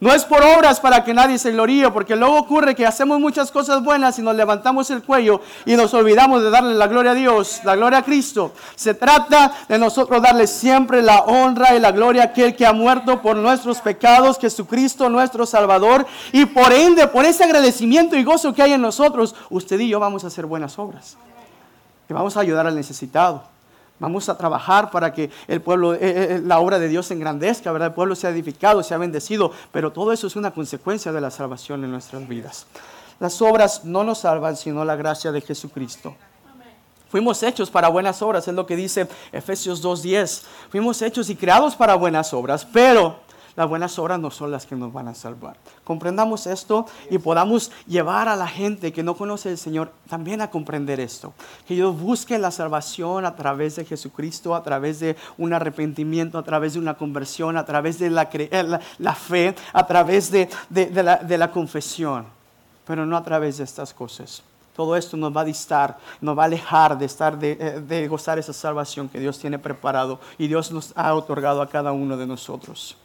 [0.00, 3.50] No es por obras para que nadie se gloríe, porque luego ocurre que hacemos muchas
[3.50, 7.14] cosas buenas y nos levantamos el cuello y nos olvidamos de darle la gloria a
[7.14, 8.52] Dios, la gloria a Cristo.
[8.76, 12.72] Se trata de nosotros darle siempre la honra y la gloria a aquel que ha
[12.72, 16.06] muerto por nuestros pecados, Jesucristo nuestro Salvador.
[16.30, 19.98] Y por ende, por ese agradecimiento y gozo que hay en nosotros, usted y yo
[19.98, 21.16] vamos a hacer buenas obras.
[22.08, 23.57] Y vamos a ayudar al necesitado
[24.00, 27.72] Vamos a trabajar para que el pueblo, eh, eh, la obra de Dios se engrandezca,
[27.72, 27.88] ¿verdad?
[27.88, 31.84] El pueblo sea edificado, sea bendecido, pero todo eso es una consecuencia de la salvación
[31.84, 32.66] en nuestras vidas.
[33.18, 36.14] Las obras no nos salvan, sino la gracia de Jesucristo.
[37.10, 40.42] Fuimos hechos para buenas obras, es lo que dice Efesios 2.10.
[40.70, 43.18] Fuimos hechos y creados para buenas obras, pero
[43.58, 45.56] las buenas obras no son las que nos van a salvar.
[45.82, 50.48] Comprendamos esto y podamos llevar a la gente que no conoce al Señor también a
[50.48, 51.32] comprender esto.
[51.66, 56.44] Que ellos busquen la salvación a través de Jesucristo, a través de un arrepentimiento, a
[56.44, 58.78] través de una conversión, a través de la, eh,
[59.16, 62.26] fe, a través de, la, de la confesión,
[62.86, 64.40] pero no a través de estas cosas.
[64.76, 68.06] Todo esto nos va a distar, nos va a alejar de, estar de, eh, de,
[68.06, 72.16] gozar esa salvación que Dios tiene preparado y Dios nos ha otorgado a cada uno
[72.16, 72.96] de nosotros.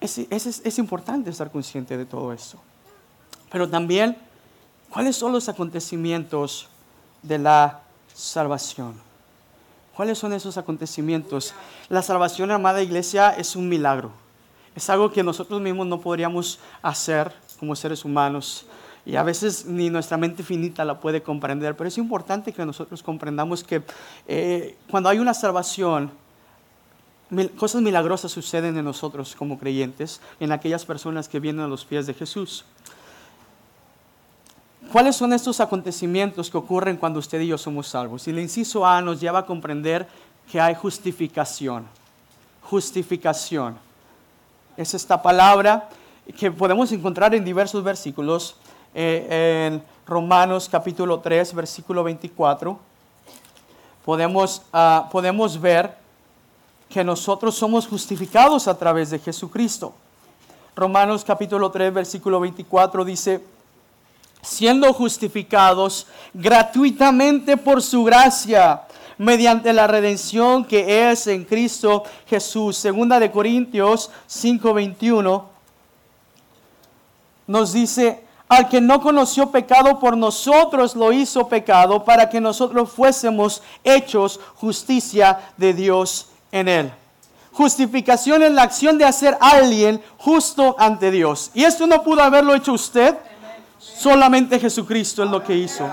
[0.00, 2.60] Es, es, es importante estar consciente de todo eso.
[3.50, 4.16] Pero también,
[4.90, 6.68] ¿cuáles son los acontecimientos
[7.22, 7.80] de la
[8.12, 8.94] salvación?
[9.96, 11.54] ¿Cuáles son esos acontecimientos?
[11.88, 14.10] La salvación, amada iglesia, es un milagro.
[14.74, 18.66] Es algo que nosotros mismos no podríamos hacer como seres humanos.
[19.06, 21.74] Y a veces ni nuestra mente finita la puede comprender.
[21.76, 23.82] Pero es importante que nosotros comprendamos que
[24.28, 26.10] eh, cuando hay una salvación,
[27.56, 32.06] cosas milagrosas suceden en nosotros como creyentes, en aquellas personas que vienen a los pies
[32.06, 32.64] de Jesús.
[34.92, 38.26] ¿Cuáles son estos acontecimientos que ocurren cuando usted y yo somos salvos?
[38.28, 40.06] Y el inciso A nos lleva a comprender
[40.50, 41.86] que hay justificación.
[42.62, 43.76] Justificación.
[44.76, 45.88] Es esta palabra
[46.38, 48.56] que podemos encontrar en diversos versículos.
[48.94, 52.78] Eh, en Romanos capítulo 3, versículo 24,
[54.04, 56.05] podemos, uh, podemos ver
[56.88, 59.94] que nosotros somos justificados a través de Jesucristo.
[60.74, 63.42] Romanos capítulo 3, versículo 24 dice,
[64.42, 68.82] siendo justificados gratuitamente por su gracia,
[69.18, 72.76] mediante la redención que es en Cristo Jesús.
[72.76, 75.44] Segunda de Corintios 5:21
[77.46, 82.90] nos dice, al que no conoció pecado por nosotros lo hizo pecado para que nosotros
[82.90, 86.28] fuésemos hechos justicia de Dios
[86.60, 86.92] en él.
[87.52, 91.50] Justificación es la acción de hacer a alguien justo ante Dios.
[91.54, 93.16] Y esto no pudo haberlo hecho usted,
[93.78, 95.88] solamente Jesucristo es lo que hizo.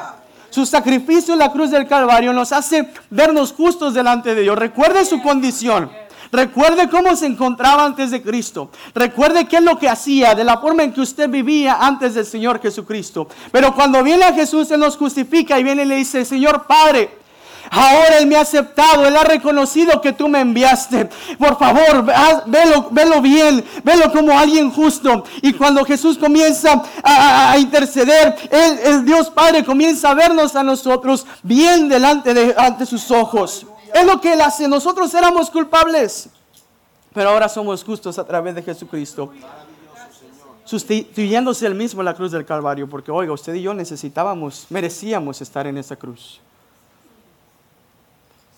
[0.49, 4.57] Su sacrificio en la cruz del Calvario nos hace vernos justos delante de Dios.
[4.57, 5.89] Recuerde su condición.
[6.33, 8.69] Recuerde cómo se encontraba antes de Cristo.
[8.93, 12.25] Recuerde qué es lo que hacía, de la forma en que usted vivía antes del
[12.25, 13.27] Señor Jesucristo.
[13.51, 17.22] Pero cuando viene a Jesús, Él nos justifica y viene y le dice, Señor Padre,
[17.75, 21.09] Ahora Él me ha aceptado, Él ha reconocido que tú me enviaste.
[21.39, 22.05] Por favor,
[22.45, 25.23] velo, velo bien, velo como alguien justo.
[25.41, 31.89] Y cuando Jesús comienza a, interceder, el Dios Padre comienza a vernos a nosotros bien
[31.89, 33.65] delante de ante sus ojos.
[33.91, 34.67] Es lo que Él hace.
[34.67, 36.29] Nosotros éramos culpables,
[37.11, 39.33] pero ahora somos justos a través de Jesucristo
[40.63, 45.41] sustituyéndose el mismo en la cruz del Calvario, porque oiga, usted y yo necesitábamos, merecíamos
[45.41, 46.39] estar en esa cruz.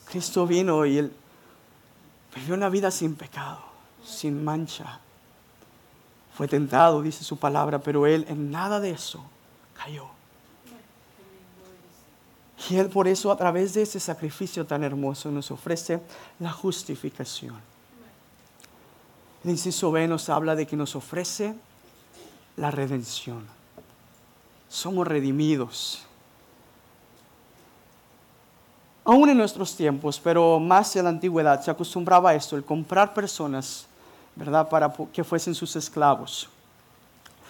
[0.05, 1.13] Cristo vino y él
[2.35, 3.59] vivió una vida sin pecado,
[4.05, 4.99] sin mancha.
[6.35, 9.23] Fue tentado, dice su palabra, pero él en nada de eso
[9.75, 10.07] cayó.
[12.69, 16.01] Y Él por eso a través de ese sacrificio tan hermoso nos ofrece
[16.39, 17.55] la justificación.
[19.43, 21.53] El inciso B nos habla de que nos ofrece
[22.57, 23.45] la redención.
[24.69, 26.05] Somos redimidos
[29.05, 33.13] aún en nuestros tiempos, pero más en la antigüedad, se acostumbraba a esto, el comprar
[33.13, 33.85] personas,
[34.35, 36.49] ¿verdad?, para que fuesen sus esclavos.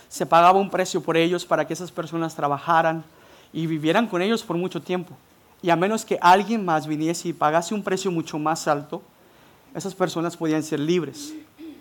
[0.10, 3.04] Se pagaba un precio por ellos para que esas personas trabajaran
[3.52, 5.16] y vivieran con ellos por mucho tiempo.
[5.62, 9.02] Y a menos que alguien más viniese y pagase un precio mucho más alto,
[9.74, 11.34] esas personas podían ser libres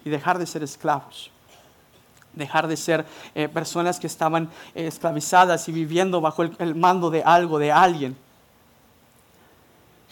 [0.04, 1.30] y dejar de ser esclavos
[2.34, 7.22] dejar de ser eh, personas que estaban eh, esclavizadas y viviendo bajo el, mando de
[7.22, 8.16] algo, de alguien.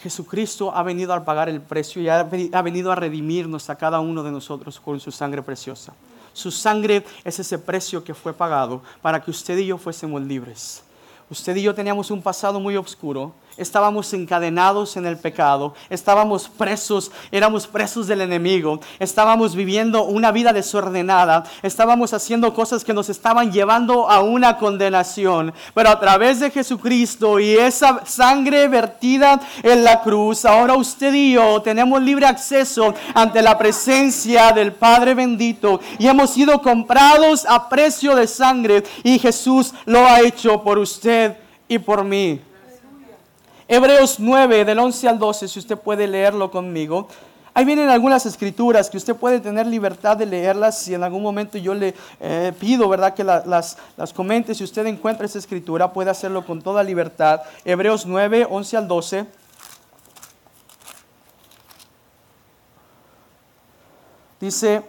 [0.03, 4.21] Jesucristo ha venido a pagar el precio y ha venido a redimirnos a cada uno
[4.21, 5.93] de nosotros con su sangre preciosa.
[6.33, 10.83] Su sangre es ese precio que fue pagado para que usted y yo fuésemos libres.
[11.33, 17.11] Usted y yo teníamos un pasado muy oscuro, Estábamos encadenados en el pecado, estábamos presos,
[17.31, 23.51] éramos presos del enemigo, estábamos viviendo una vida desordenada, estábamos haciendo cosas que nos estaban
[23.51, 25.53] llevando a una condenación.
[25.75, 31.33] Pero a través de Jesucristo y esa sangre vertida en la cruz, ahora usted y
[31.33, 37.69] yo tenemos libre acceso ante la presencia del Padre bendito y hemos sido comprados a
[37.69, 41.22] precio de sangre y Jesús lo ha hecho por usted
[41.73, 42.39] y por mí.
[43.67, 47.07] Hebreos 9, del 11 al 12, si usted puede leerlo conmigo.
[47.55, 50.79] Ahí vienen algunas escrituras que usted puede tener libertad de leerlas.
[50.79, 54.55] Si en algún momento yo le eh, pido, ¿verdad?, que las, las comente.
[54.55, 57.41] Si usted encuentra esa escritura, puede hacerlo con toda libertad.
[57.63, 59.25] Hebreos 9, 11 al 12.
[64.39, 64.83] Dice,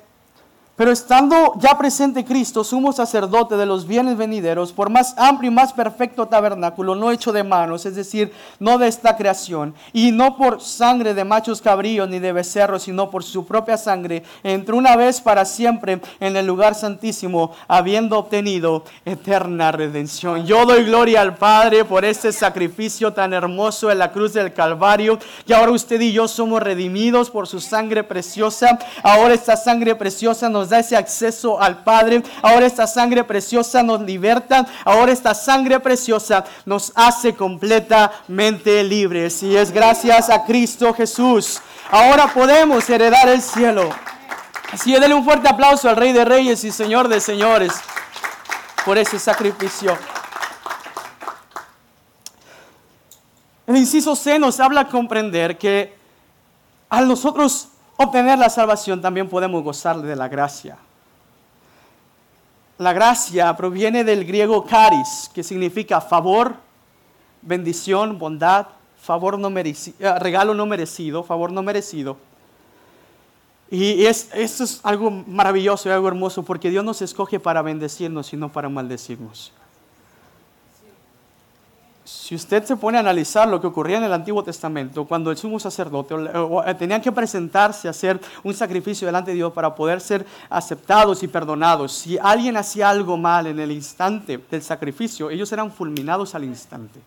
[0.77, 5.55] pero estando ya presente Cristo, sumo sacerdote de los bienes venideros, por más amplio y
[5.55, 10.37] más perfecto tabernáculo, no hecho de manos, es decir, no de esta creación, y no
[10.37, 14.97] por sangre de machos cabríos ni de becerros, sino por su propia sangre, entró una
[14.97, 20.45] vez para siempre en el lugar santísimo, habiendo obtenido eterna redención.
[20.45, 25.19] Yo doy gloria al Padre por este sacrificio tan hermoso en la cruz del Calvario,
[25.47, 28.79] y ahora usted y yo somos redimidos por su sangre preciosa.
[29.03, 32.23] Ahora esta sangre preciosa nos da ese acceso al Padre.
[32.43, 34.67] Ahora esta sangre preciosa nos liberta.
[34.85, 39.43] Ahora esta sangre preciosa nos hace completamente libres.
[39.43, 41.61] Y es gracias a Cristo Jesús.
[41.91, 43.91] Ahora podemos heredar el cielo.
[44.73, 47.73] Así que denle un fuerte aplauso al Rey de Reyes y Señor de Señores
[48.85, 49.97] por ese sacrificio.
[53.67, 55.97] El inciso C nos habla a comprender que
[56.91, 60.77] al nosotros obtener la salvación, también podemos gozar de la gracia.
[62.79, 66.57] La gracia proviene del griego charis, que significa favor,
[67.43, 68.67] bendición, bondad,
[69.01, 72.17] favor no merecido, eh, regalo no merecido, favor no merecido.
[73.71, 78.33] Y es, esto es algo maravilloso y algo hermoso porque Dios nos escoge para bendecirnos
[78.33, 79.53] y no para maldecirnos.
[82.05, 85.39] Si usted se pone a analizar lo que ocurría en el Antiguo Testamento, cuando el
[85.39, 90.03] sumo sacerdote eh, tenían que presentarse a hacer un sacrificio delante de Dios para poder
[90.03, 95.51] ser aceptados y perdonados, si alguien hacía algo mal en el instante del sacrificio, ellos
[95.51, 97.01] eran fulminados al instante.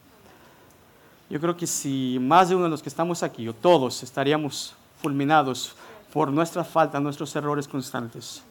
[1.29, 4.73] Yo creo que si más de uno de los que estamos aquí, o todos, estaríamos
[4.99, 5.75] fulminados
[6.11, 8.41] por nuestras faltas, nuestros errores constantes.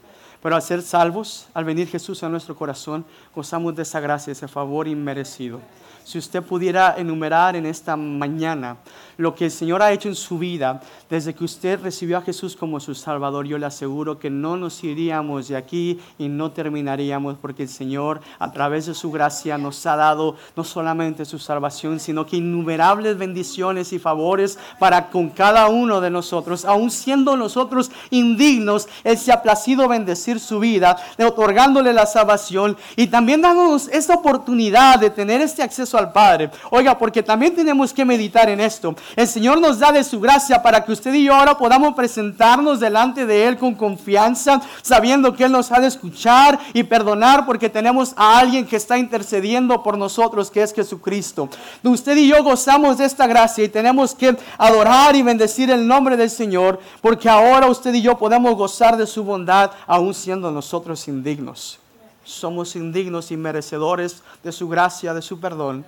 [0.43, 4.49] Pero al ser salvos, al venir Jesús a nuestro corazón, gozamos de esa gracia, ese
[4.49, 5.61] favor inmerecido.
[6.07, 8.77] Si usted pudiera enumerar en esta mañana
[9.17, 12.55] lo que el Señor ha hecho en su vida desde que usted recibió a Jesús
[12.55, 17.39] como su Salvador, yo le aseguro que no nos iríamos de aquí y no terminaríamos
[17.39, 21.99] porque el Señor a través de su gracia nos ha dado no solamente su salvación,
[21.99, 27.91] sino que innumerables bendiciones y favores para con cada uno de nosotros, aun siendo nosotros
[28.11, 34.15] indignos, Él se ha placido bendecir su vida, otorgándole la salvación y también dándonos esta
[34.15, 36.51] oportunidad de tener este acceso al Padre.
[36.71, 38.95] Oiga, porque también tenemos que meditar en esto.
[39.15, 42.81] El Señor nos da de su gracia para que usted y yo ahora podamos presentarnos
[42.81, 47.69] delante de Él con confianza, sabiendo que Él nos ha de escuchar y perdonar porque
[47.69, 51.49] tenemos a alguien que está intercediendo por nosotros, que es Jesucristo.
[51.83, 56.17] Usted y yo gozamos de esta gracia y tenemos que adorar y bendecir el nombre
[56.17, 61.07] del Señor, porque ahora usted y yo podemos gozar de su bondad, aún siendo nosotros
[61.09, 61.81] indignos
[62.27, 65.85] somos indignos y merecedores de su gracia, de su perdón.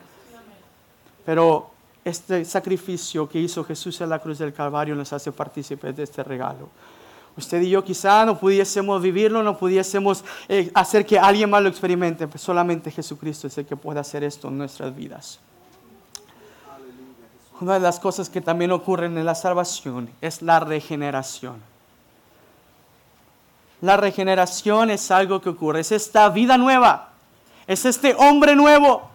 [1.27, 1.71] Pero
[2.05, 6.23] este sacrificio que hizo Jesús en la cruz del Calvario nos hace partícipes de este
[6.23, 6.69] regalo.
[7.37, 11.69] Usted y yo quizá no pudiésemos vivirlo, no pudiésemos eh, hacer que alguien más lo
[11.69, 15.39] experimente, pero solamente Jesucristo es el que puede hacer esto en nuestras vidas.
[17.61, 21.57] Una de las cosas que también ocurren en la salvación es la regeneración.
[23.81, 27.11] La regeneración es algo que ocurre, es esta vida nueva,
[27.67, 29.09] es este hombre nuevo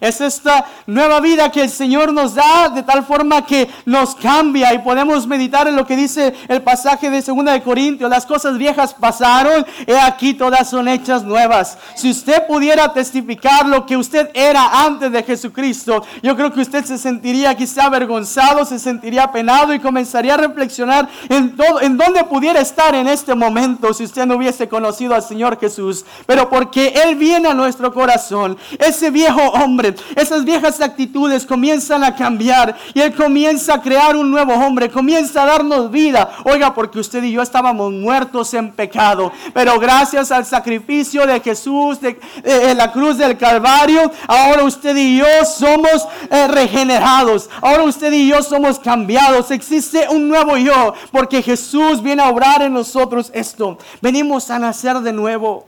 [0.00, 4.72] es esta nueva vida que el Señor nos da de tal forma que nos cambia
[4.74, 8.10] y podemos meditar en lo que dice el pasaje de 2 de Corintios.
[8.10, 11.78] Las cosas viejas pasaron, y aquí todas son hechas nuevas.
[11.94, 16.84] Si usted pudiera testificar lo que usted era antes de Jesucristo, yo creo que usted
[16.84, 22.24] se sentiría quizá avergonzado, se sentiría penado y comenzaría a reflexionar en todo, en dónde
[22.24, 26.04] pudiera estar en este momento si usted no hubiese conocido al Señor Jesús.
[26.26, 29.79] Pero porque Él viene a nuestro corazón, ese viejo hombre
[30.14, 35.42] esas viejas actitudes comienzan a cambiar y Él comienza a crear un nuevo hombre, comienza
[35.42, 36.30] a darnos vida.
[36.44, 42.00] Oiga, porque usted y yo estábamos muertos en pecado, pero gracias al sacrificio de Jesús
[42.00, 48.12] de, en la cruz del Calvario, ahora usted y yo somos eh, regenerados, ahora usted
[48.12, 49.50] y yo somos cambiados.
[49.50, 53.78] Existe un nuevo yo, porque Jesús viene a obrar en nosotros esto.
[54.00, 55.66] Venimos a nacer de nuevo.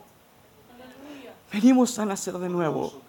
[1.52, 3.01] Venimos a nacer de nuevo.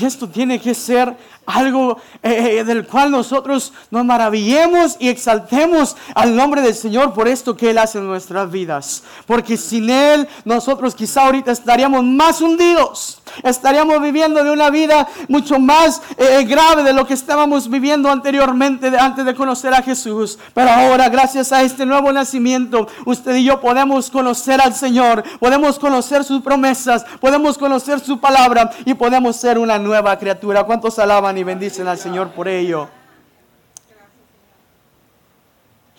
[0.00, 5.96] Y esto tiene que ser algo eh, eh, del cual nosotros nos maravillemos y exaltemos
[6.14, 9.04] al nombre del Señor por esto que Él hace en nuestras vidas.
[9.26, 15.58] Porque sin Él nosotros quizá ahorita estaríamos más hundidos, estaríamos viviendo de una vida mucho
[15.58, 20.38] más eh, grave de lo que estábamos viviendo anteriormente, antes de conocer a Jesús.
[20.52, 25.78] Pero ahora, gracias a este nuevo nacimiento, usted y yo podemos conocer al Señor, podemos
[25.78, 30.64] conocer sus promesas, podemos conocer su palabra y podemos ser una nueva criatura.
[30.64, 31.38] ¿Cuántos alaban?
[31.38, 32.88] y bendicen al Señor por ello.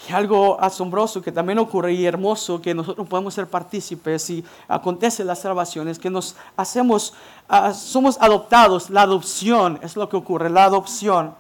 [0.08, 5.24] Y algo asombroso que también ocurre y hermoso que nosotros podemos ser partícipes y acontece
[5.26, 7.14] las salvaciones, que nos hacemos,
[7.50, 11.36] ah, somos adoptados, la adopción es lo que ocurre, la adopción.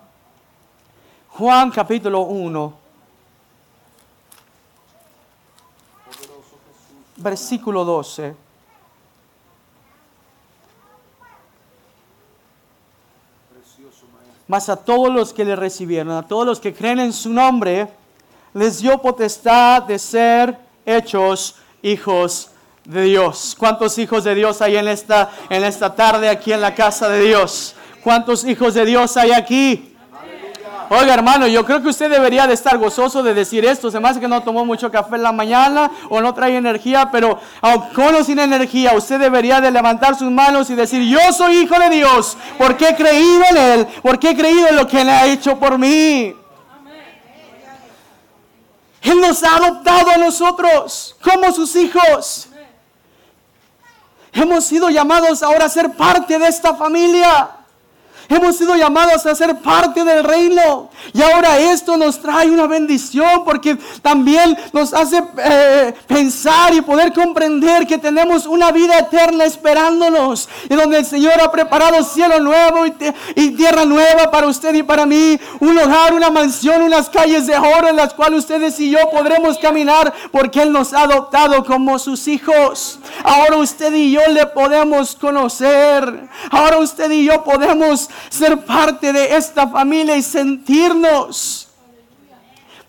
[1.29, 2.73] Juan capítulo 1,
[7.17, 8.46] versículo 12.
[14.47, 17.87] Mas a todos los que le recibieron, a todos los que creen en su nombre,
[18.53, 22.49] les dio potestad de ser hechos hijos
[22.85, 23.55] de Dios.
[23.57, 27.21] ¿Cuántos hijos de Dios hay en esta, en esta tarde aquí en la casa de
[27.21, 27.75] Dios?
[28.03, 29.96] ¿Cuántos hijos de Dios hay aquí?
[30.89, 33.91] Oiga, hermano, yo creo que usted debería de estar gozoso de decir esto.
[33.91, 37.09] Se me hace que no tomó mucho café en la mañana o no trae energía,
[37.11, 37.39] pero
[37.93, 41.77] con o sin energía, usted debería de levantar sus manos y decir, yo soy hijo
[41.77, 45.25] de Dios, porque he creído en Él, porque he creído en lo que Él ha
[45.25, 46.33] hecho por mí.
[49.01, 52.47] Él nos ha adoptado a nosotros como sus hijos.
[54.31, 57.56] Hemos sido llamados ahora a ser parte de esta familia.
[58.29, 60.89] Hemos sido llamados a ser parte del reino.
[61.13, 67.13] Y ahora esto nos trae una bendición porque también nos hace eh, pensar y poder
[67.13, 70.49] comprender que tenemos una vida eterna esperándonos.
[70.69, 72.93] Y donde el Señor ha preparado cielo nuevo y,
[73.35, 75.39] y tierra nueva para usted y para mí.
[75.59, 79.57] Un hogar, una mansión, unas calles de oro en las cuales ustedes y yo podremos
[79.57, 82.99] caminar porque Él nos ha adoptado como sus hijos.
[83.23, 86.27] Ahora usted y yo le podemos conocer.
[86.51, 91.67] Ahora usted y yo podemos ser parte de esta familia y sentirnos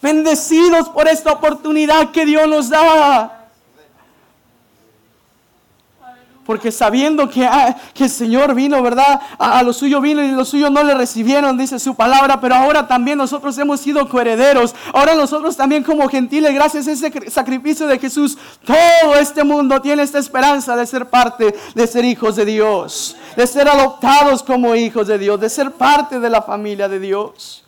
[0.00, 3.37] bendecidos por esta oportunidad que Dios nos da.
[6.48, 9.20] Porque sabiendo que, ah, que el Señor vino, ¿verdad?
[9.36, 12.40] A, lo suyo vino y los suyos no le recibieron, dice su palabra.
[12.40, 14.74] Pero ahora también nosotros hemos sido coherederos.
[14.94, 20.02] Ahora nosotros también como gentiles, gracias a ese sacrificio de Jesús, todo este mundo tiene
[20.02, 23.14] esta esperanza de ser parte, de ser hijos de Dios.
[23.36, 25.38] De ser adoptados como hijos de Dios.
[25.38, 27.62] De ser parte de la familia de Dios.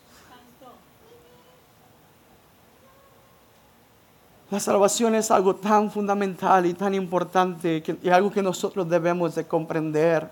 [4.50, 9.46] La salvación es algo tan fundamental y tan importante y algo que nosotros debemos de
[9.46, 10.28] comprender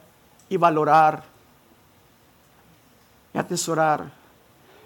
[0.48, 1.22] y valorar
[3.32, 4.10] y atesorar.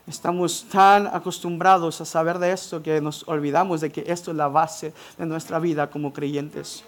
[0.06, 4.48] Estamos tan acostumbrados a saber de esto que nos olvidamos de que esto es la
[4.48, 6.84] base de nuestra vida como creyentes.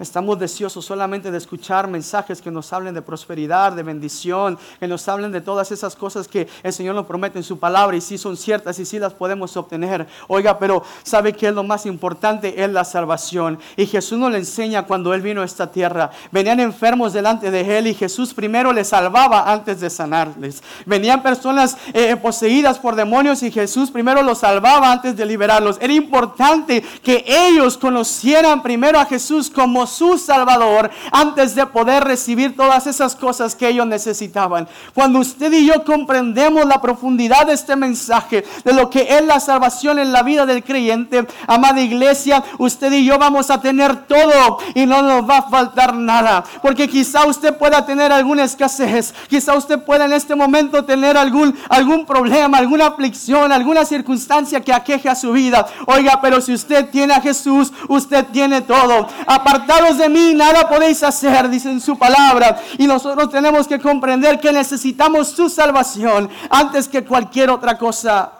[0.00, 5.06] Estamos deseosos solamente de escuchar mensajes que nos hablen de prosperidad, de bendición, que nos
[5.08, 8.16] hablen de todas esas cosas que el Señor nos promete en su palabra y si
[8.16, 10.06] son ciertas y si las podemos obtener.
[10.26, 12.64] Oiga, pero ¿sabe que es lo más importante?
[12.64, 13.58] Es la salvación.
[13.76, 16.10] Y Jesús nos le enseña cuando Él vino a esta tierra.
[16.32, 20.62] Venían enfermos delante de Él y Jesús primero les salvaba antes de sanarles.
[20.86, 25.76] Venían personas eh, poseídas por demonios y Jesús primero los salvaba antes de liberarlos.
[25.78, 32.56] Era importante que ellos conocieran primero a Jesús como su Salvador antes de poder recibir
[32.56, 34.68] todas esas cosas que ellos necesitaban.
[34.94, 39.40] Cuando usted y yo comprendemos la profundidad de este mensaje, de lo que es la
[39.40, 44.58] salvación en la vida del creyente, amada iglesia, usted y yo vamos a tener todo
[44.74, 46.44] y no nos va a faltar nada.
[46.62, 51.56] Porque quizá usted pueda tener alguna escasez, quizá usted pueda en este momento tener algún,
[51.68, 55.66] algún problema, alguna aflicción, alguna circunstancia que aqueje a su vida.
[55.86, 59.08] Oiga, pero si usted tiene a Jesús, usted tiene todo.
[59.26, 62.60] Apartado de mí nada podéis hacer, dice en su palabra.
[62.78, 68.32] Y nosotros tenemos que comprender que necesitamos su salvación antes que cualquier otra cosa.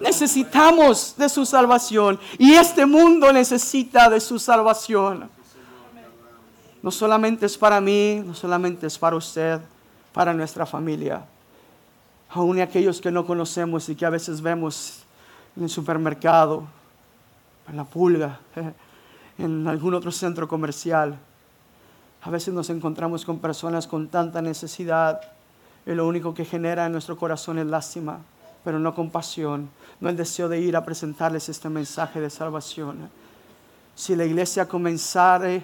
[0.00, 5.28] Necesitamos de su salvación y este mundo necesita de su salvación.
[6.82, 9.60] No solamente es para mí, no solamente es para usted,
[10.12, 11.22] para nuestra familia.
[12.30, 15.00] Aún aquellos que no conocemos y que a veces vemos
[15.56, 16.64] en el supermercado,
[17.68, 18.40] en la pulga,
[19.40, 21.18] en algún otro centro comercial.
[22.22, 25.20] A veces nos encontramos con personas con tanta necesidad
[25.86, 28.18] y lo único que genera en nuestro corazón es lástima,
[28.62, 29.70] pero no compasión,
[30.00, 33.08] no el deseo de ir a presentarles este mensaje de salvación.
[33.94, 35.62] Si la iglesia comenzara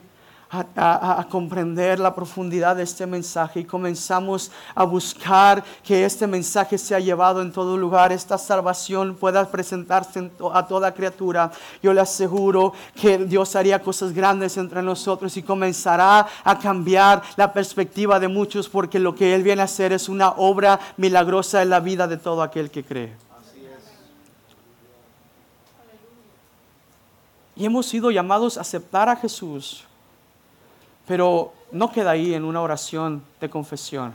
[0.76, 3.60] a, comprender la profundidad de este mensaje.
[3.60, 9.48] Y comenzamos a buscar que este mensaje sea llevado en todo lugar, esta salvación pueda
[9.48, 11.50] presentarse a toda criatura,
[11.82, 17.52] yo le aseguro que Dios haría cosas grandes entre nosotros y comenzará a cambiar la
[17.52, 21.70] perspectiva de muchos porque lo que Él viene a hacer es una obra milagrosa en
[21.70, 23.26] la vida de todo aquel que cree.
[27.56, 29.84] Y hemos sido llamados a aceptar a Jesús
[31.06, 34.14] pero no queda ahí en una oración de confesión.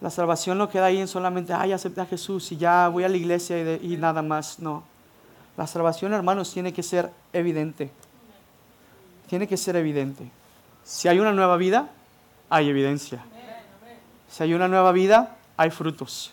[0.00, 3.08] La salvación no queda ahí en solamente, ay, acepté a Jesús y ya voy a
[3.08, 4.58] la iglesia y, nada más.
[4.58, 4.84] No.
[5.56, 7.90] La salvación, hermanos, tiene que ser evidente.
[9.28, 10.30] Tiene que ser evidente.
[10.84, 11.88] Si hay una nueva vida,
[12.50, 13.24] hay evidencia.
[14.28, 16.32] Si hay una nueva vida, hay frutos.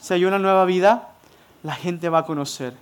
[0.00, 1.08] Si hay una nueva vida,
[1.62, 2.74] la gente va a conocer.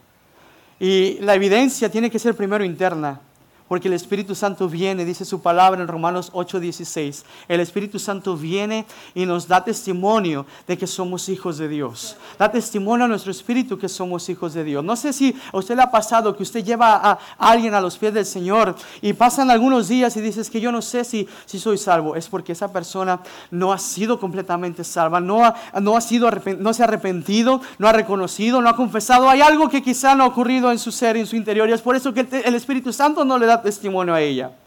[0.79, 3.21] Y la evidencia tiene que ser primero interna.
[3.69, 7.25] Porque el Espíritu Santo viene, dice su palabra en Romanos 8:16.
[7.49, 12.17] El Espíritu Santo viene y nos da testimonio de que somos hijos de Dios.
[12.39, 14.85] Da testimonio a nuestro espíritu que somos hijos de Dios.
[14.85, 17.99] No sé si a usted le ha pasado que usted lleva a alguien a los
[17.99, 21.59] pies del Señor y pasan algunos días y dices que yo no sé si, si
[21.59, 22.15] soy salvo.
[22.15, 26.73] Es porque esa persona no ha sido completamente salva, no, ha, no, ha sido, no
[26.73, 29.29] se ha arrepentido, no ha reconocido, no ha confesado.
[29.29, 31.83] Hay algo que quizá no ha ocurrido en su ser, en su interior y es
[31.83, 34.66] por eso que el Espíritu Santo no le da testimonio a ella.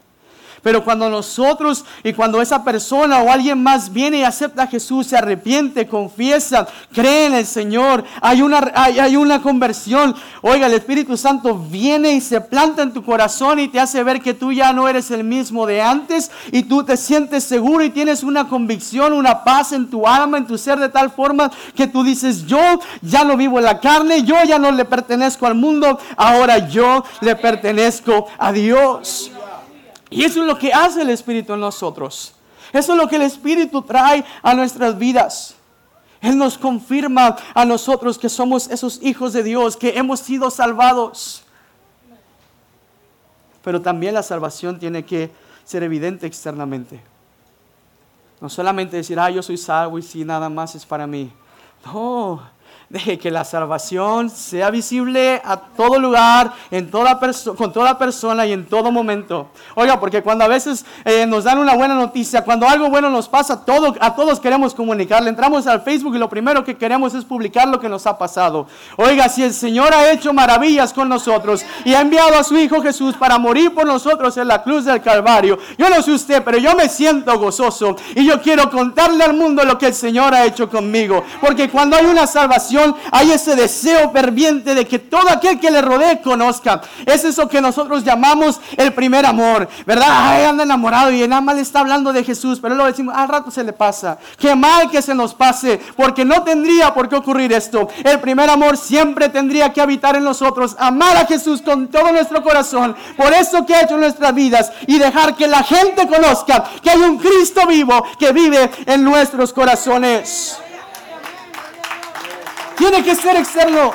[0.62, 5.06] Pero cuando nosotros y cuando esa persona o alguien más viene y acepta a Jesús,
[5.06, 10.14] se arrepiente, confiesa, cree en el Señor, hay una, hay, una conversión.
[10.42, 14.20] Oiga, el Espíritu Santo viene y se planta en tu corazón y te hace ver
[14.20, 17.90] que tú ya no eres el mismo de antes y tú te sientes seguro y
[17.90, 21.86] tienes una convicción, una paz en tu alma, en tu ser de tal forma que
[21.86, 22.58] tú dices, yo
[23.02, 27.04] ya no vivo en la carne, yo ya no le pertenezco al mundo, ahora yo
[27.20, 29.30] le pertenezco a Dios.
[30.10, 32.34] Y eso es lo que hace el Espíritu en nosotros.
[32.72, 35.54] Eso es lo que el Espíritu trae a nuestras vidas.
[36.20, 41.44] Él nos confirma a nosotros que somos esos hijos de Dios, que hemos sido salvados.
[43.62, 45.30] Pero también la salvación tiene que
[45.64, 47.00] ser evidente externamente.
[48.40, 51.30] No solamente decir, ah, yo soy salvo y si nada más es para mí.
[51.84, 52.42] No,
[52.90, 57.20] de que la salvación sea visible a todo lugar, en toda
[57.56, 59.50] con toda persona y en todo momento.
[59.76, 63.28] Oiga, porque cuando a veces eh, nos dan una buena noticia, cuando algo bueno nos
[63.28, 65.30] pasa, todo, a todos queremos comunicarle.
[65.30, 68.66] Entramos al Facebook y lo primero que queremos es publicar lo que nos ha pasado.
[68.96, 72.82] Oiga, si el Señor ha hecho maravillas con nosotros y ha enviado a su Hijo
[72.82, 76.58] Jesús para morir por nosotros en la cruz del Calvario, yo no sé usted, pero
[76.58, 80.44] yo me siento gozoso y yo quiero contarle al mundo lo que el Señor ha
[80.44, 81.22] hecho conmigo.
[81.40, 82.79] Porque cuando hay una salvación,
[83.10, 86.80] hay ese deseo ferviente de que todo aquel que le rodee conozca.
[87.06, 90.08] Es eso que nosotros llamamos el primer amor, ¿verdad?
[90.10, 93.28] Ay, anda enamorado y nada más le está hablando de Jesús, pero luego decimos, al
[93.28, 94.18] rato se le pasa.
[94.38, 97.88] Qué mal que se nos pase, porque no tendría por qué ocurrir esto.
[98.04, 102.42] El primer amor siempre tendría que habitar en nosotros, amar a Jesús con todo nuestro
[102.42, 106.90] corazón, por eso que ha hecho nuestras vidas y dejar que la gente conozca que
[106.90, 110.58] hay un Cristo vivo que vive en nuestros corazones.
[112.80, 113.92] Tiene que ser externo.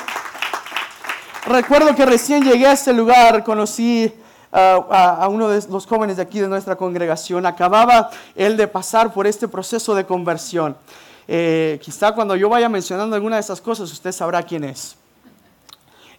[1.48, 4.14] Recuerdo que recién llegué a este lugar, conocí
[4.52, 7.48] a, uno de los jóvenes de aquí de nuestra congregación.
[7.48, 10.78] Acababa él de pasar por este proceso de conversión.
[11.28, 14.96] Eh, quizá cuando yo vaya mencionando alguna de esas cosas, usted sabrá quién es.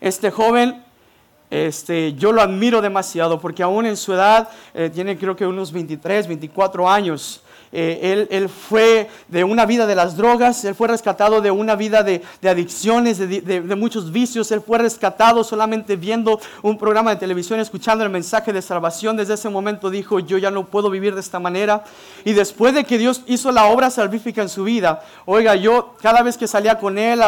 [0.00, 0.84] Este joven,
[1.50, 5.70] este, yo lo admiro demasiado porque aún en su edad, eh, tiene creo que unos
[5.70, 7.42] 23, 24 años,
[7.72, 12.02] eh, él, fue de una vida de las drogas, él fue rescatado de una vida
[12.02, 18.04] de, adicciones, de, muchos vicios, él fue rescatado solamente viendo un programa de televisión, escuchando
[18.04, 19.16] el mensaje de salvación.
[19.16, 21.84] Desde ese momento dijo, yo ya no puedo vivir de esta manera.
[22.24, 26.22] Y después de que Dios hizo la obra salvífica en su vida, oiga, yo cada
[26.22, 27.20] vez que salía con él,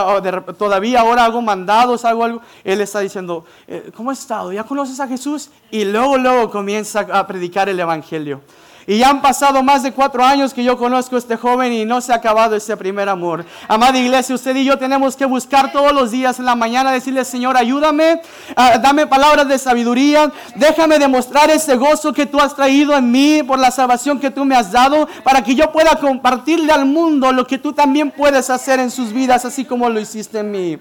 [0.57, 4.53] todavía ahora hago mandados, hago algo, él está diciendo, eh, ¿cómo has estado?
[4.53, 5.51] ¿Ya conoces a Jesús?
[5.71, 8.41] Y luego, luego comienza a predicar el Evangelio.
[8.89, 11.85] Y ya han pasado más de cuatro años que yo conozco a este joven y
[11.85, 13.45] no se ha acabado ese primer amor.
[13.69, 17.23] Amada iglesia, usted y yo tenemos que buscar todos los días en la mañana, decirle,
[17.27, 18.23] Señor, ayúdame,
[18.57, 23.43] ah, dame palabras de sabiduría, déjame demostrar ese gozo que tú has traído en mí
[23.43, 27.31] por la salvación que tú me has dado, para que yo pueda compartirle al mundo
[27.31, 30.79] lo que tú también puedes hacer en sus vidas, así como lo hiciste en mí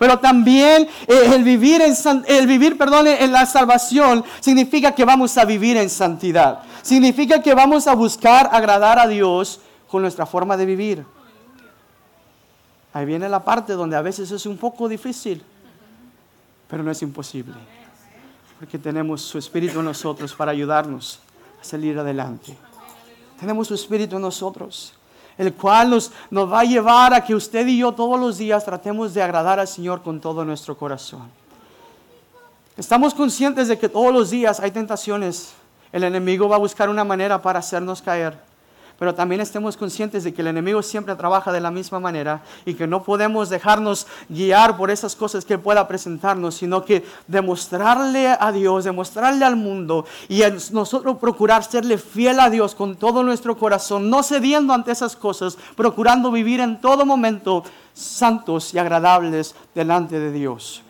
[0.00, 1.94] pero también eh, el vivir, en,
[2.78, 6.62] perdón, en la salvación significa que vamos a vivir en santidad.
[6.80, 11.04] Significa que vamos a buscar agradar a Dios con nuestra forma de vivir.
[12.94, 15.42] Ahí viene la parte donde a veces es un poco difícil,
[16.66, 17.52] pero no es imposible.
[18.58, 21.20] Porque tenemos su Espíritu en nosotros para ayudarnos,
[21.60, 22.56] a salir adelante.
[23.38, 24.94] Tenemos su Espíritu en nosotros,
[25.40, 28.62] el cual nos, nos va a llevar a que usted y yo todos los días
[28.62, 31.30] tratemos de agradar al Señor con todo nuestro corazón.
[32.76, 35.54] Estamos conscientes de que todos los días hay tentaciones.
[35.92, 38.49] El enemigo va a buscar una manera para hacernos caer
[39.00, 42.74] pero también estemos conscientes de que el enemigo siempre trabaja de la misma manera y
[42.74, 48.52] que no podemos dejarnos guiar por esas cosas que pueda presentarnos, sino que demostrarle a
[48.52, 50.42] Dios, demostrarle al mundo y
[50.72, 55.56] nosotros procurar serle fiel a Dios con todo nuestro corazón, no cediendo ante esas cosas,
[55.76, 60.82] procurando vivir en todo momento santos y agradables delante de Dios.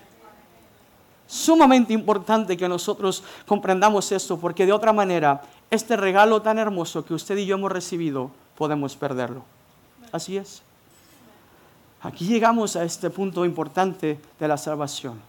[1.29, 7.15] Sumamente importante que nosotros comprendamos esto, porque de otra manera este regalo tan hermoso que
[7.15, 9.45] usted y yo hemos recibido, podemos perderlo.
[10.13, 10.63] Así es.
[12.03, 15.21] Aquí llegamos a este punto importante de la salvación.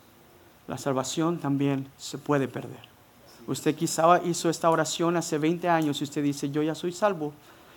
[0.68, 2.80] La salvación también se puede perder.
[3.48, 7.34] Usted quizá hizo esta oración hace 20 años y usted dice, yo ya soy salvo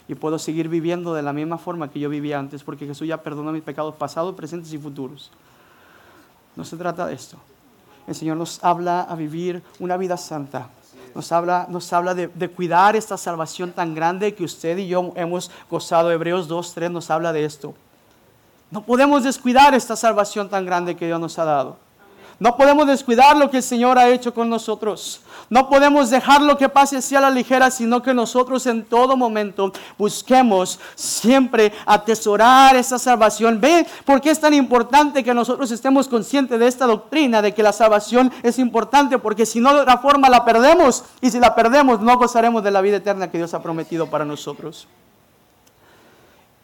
[0.06, 3.22] y puedo seguir viviendo de la misma forma que yo vivía antes porque Jesús ya
[3.22, 5.30] perdonó mis pecados pasados, presentes y futuros.
[6.56, 7.36] No se trata de esto.
[8.06, 10.70] El Señor nos habla a vivir una vida santa,
[11.14, 15.50] nos habla, nos habla de, cuidar esta salvación tan grande que usted y yo hemos
[15.70, 16.10] gozado.
[16.10, 17.74] Hebreos 2, 3 nos habla de esto.
[18.70, 21.83] No podemos descuidar esta salvación tan grande que Dios nos ha dado.
[22.40, 25.20] No podemos descuidar lo que el Señor ha hecho con nosotros.
[25.50, 29.16] No podemos dejar lo que pase así a la ligera, sino que nosotros en todo
[29.16, 33.60] momento busquemos siempre atesorar esa salvación.
[33.60, 37.62] Ve por qué es tan importante que nosotros estemos conscientes de esta doctrina, de que
[37.62, 41.54] la salvación es importante, porque si no de otra forma la perdemos y si la
[41.54, 44.88] perdemos no gozaremos de la vida eterna que Dios ha prometido para nosotros.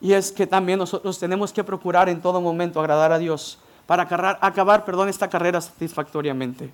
[0.01, 3.59] Y es que también nosotros tenemos que procurar en todo momento agradar a Dios
[3.91, 6.71] para acabar, perdón, esta carrera satisfactoriamente.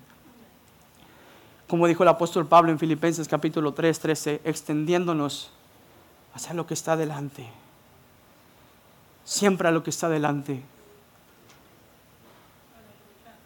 [1.67, 5.49] Como dijo el apóstol Pablo en Filipenses capítulo 3, 13, extendiéndonos
[6.35, 7.49] hacia lo que está delante.
[9.25, 10.61] Siempre a lo que está delante.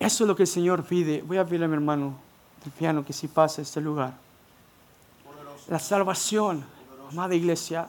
[0.02, 1.22] Eso es lo que el Señor pide.
[1.22, 2.16] Voy a pedirle a mi hermano
[2.66, 4.16] del piano que si pase este lugar.
[5.70, 6.66] La salvación,
[7.10, 7.88] amada iglesia,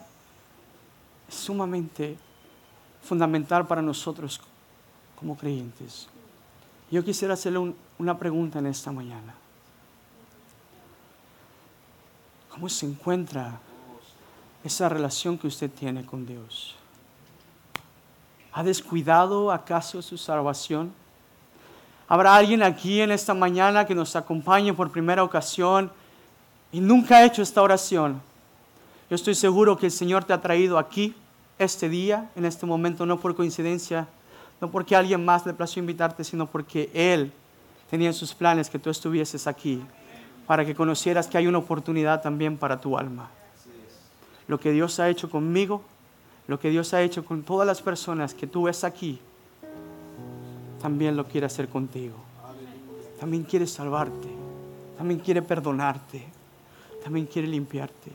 [1.28, 2.16] es sumamente
[3.02, 4.40] fundamental para nosotros
[5.22, 6.08] como creyentes.
[6.90, 9.34] Yo quisiera hacerle una pregunta en esta mañana.
[12.50, 13.60] ¿Cómo se encuentra
[14.64, 16.74] esa relación que usted tiene con Dios?
[18.52, 20.92] ¿Ha descuidado acaso su salvación?
[22.08, 25.90] ¿Habrá alguien aquí en esta mañana que nos acompañe por primera ocasión
[26.72, 28.20] y nunca ha hecho esta oración?
[29.08, 31.14] Yo estoy seguro que el Señor te ha traído aquí
[31.58, 34.08] este día, en este momento, no por coincidencia,
[34.62, 37.32] no porque alguien más le plació invitarte, sino porque Él
[37.90, 39.82] tenía en sus planes que tú estuvieses aquí,
[40.46, 43.28] para que conocieras que hay una oportunidad también para tu alma.
[44.46, 45.82] Lo que Dios ha hecho conmigo,
[46.46, 49.18] lo que Dios ha hecho con todas las personas que tú ves aquí,
[50.80, 52.14] también lo quiere hacer contigo.
[53.18, 54.28] También quiere salvarte,
[54.96, 56.24] también quiere perdonarte,
[57.02, 58.12] también quiere limpiarte.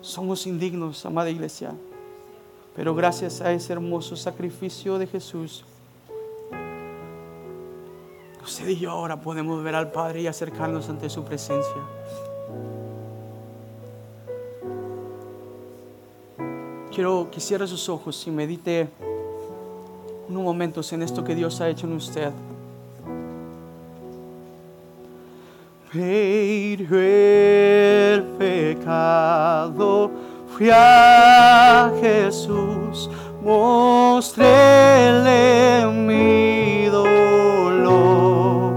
[0.00, 1.72] Somos indignos, amada iglesia.
[2.78, 5.64] Pero gracias a ese hermoso sacrificio de Jesús,
[8.40, 11.82] usted y yo ahora podemos ver al Padre y acercarnos ante su presencia.
[16.94, 18.88] Quiero que cierre sus ojos y medite
[20.28, 22.30] unos momentos en esto que Dios ha hecho en usted.
[28.38, 30.12] pecado
[32.00, 33.08] Jesús,
[33.40, 34.42] mostréle
[35.86, 38.76] mi dolor.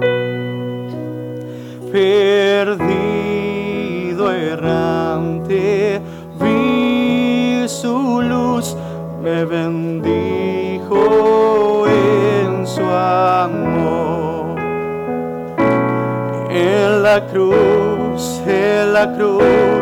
[1.92, 2.82] Perdido,
[4.32, 6.00] errante,
[6.40, 8.78] vi su luz,
[9.24, 10.96] me bendijo
[11.88, 14.56] en su amor.
[16.52, 19.81] En la cruz, en la cruz,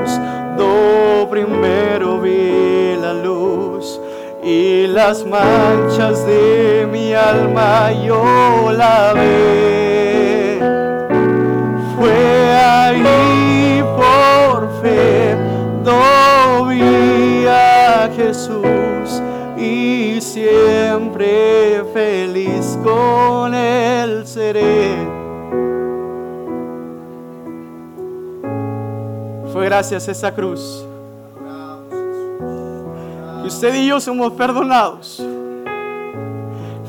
[1.29, 3.99] primero vi la luz
[4.43, 10.59] y las manchas de mi alma yo la ve.
[11.95, 15.35] Fue ahí por fe,
[15.83, 19.21] do vi a Jesús
[19.57, 25.08] y siempre feliz con él seré.
[29.69, 30.83] Gracias a esa cruz
[33.45, 35.21] usted y yo somos perdonados.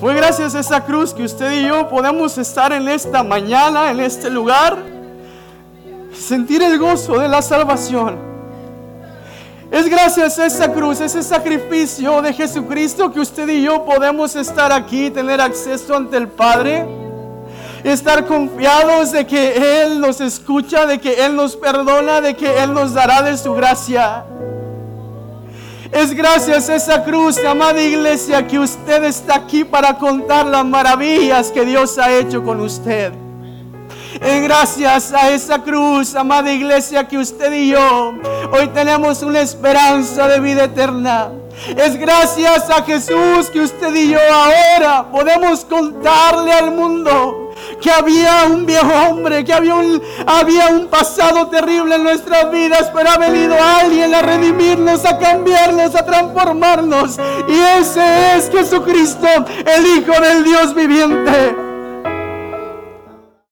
[0.00, 4.00] Fue gracias a esa cruz que usted y yo podemos estar en esta mañana, en
[4.00, 4.78] este lugar,
[6.14, 8.18] sentir el gozo de la salvación.
[9.70, 14.72] Es gracias a esa cruz, ese sacrificio de Jesucristo que usted y yo podemos estar
[14.72, 16.86] aquí, tener acceso ante el Padre,
[17.84, 22.72] estar confiados de que Él nos escucha, de que Él nos perdona, de que Él
[22.72, 24.24] nos dará de su gracia.
[25.92, 31.50] Es gracias a esa cruz, amada iglesia, que usted está aquí para contar las maravillas
[31.50, 33.12] que Dios ha hecho con usted.
[34.20, 38.12] Es gracias a esa cruz, amada iglesia, que usted y yo
[38.52, 41.30] hoy tenemos una esperanza de vida eterna.
[41.76, 47.49] Es gracias a Jesús que usted y yo ahora podemos contarle al mundo
[47.80, 52.90] que había un viejo hombre, que había un, había un pasado terrible en nuestras vidas,
[52.94, 57.18] pero ha venido alguien a redimirnos, a cambiarnos, a transformarnos.
[57.48, 59.28] Y ese es Jesucristo,
[59.76, 61.69] el Hijo del Dios viviente.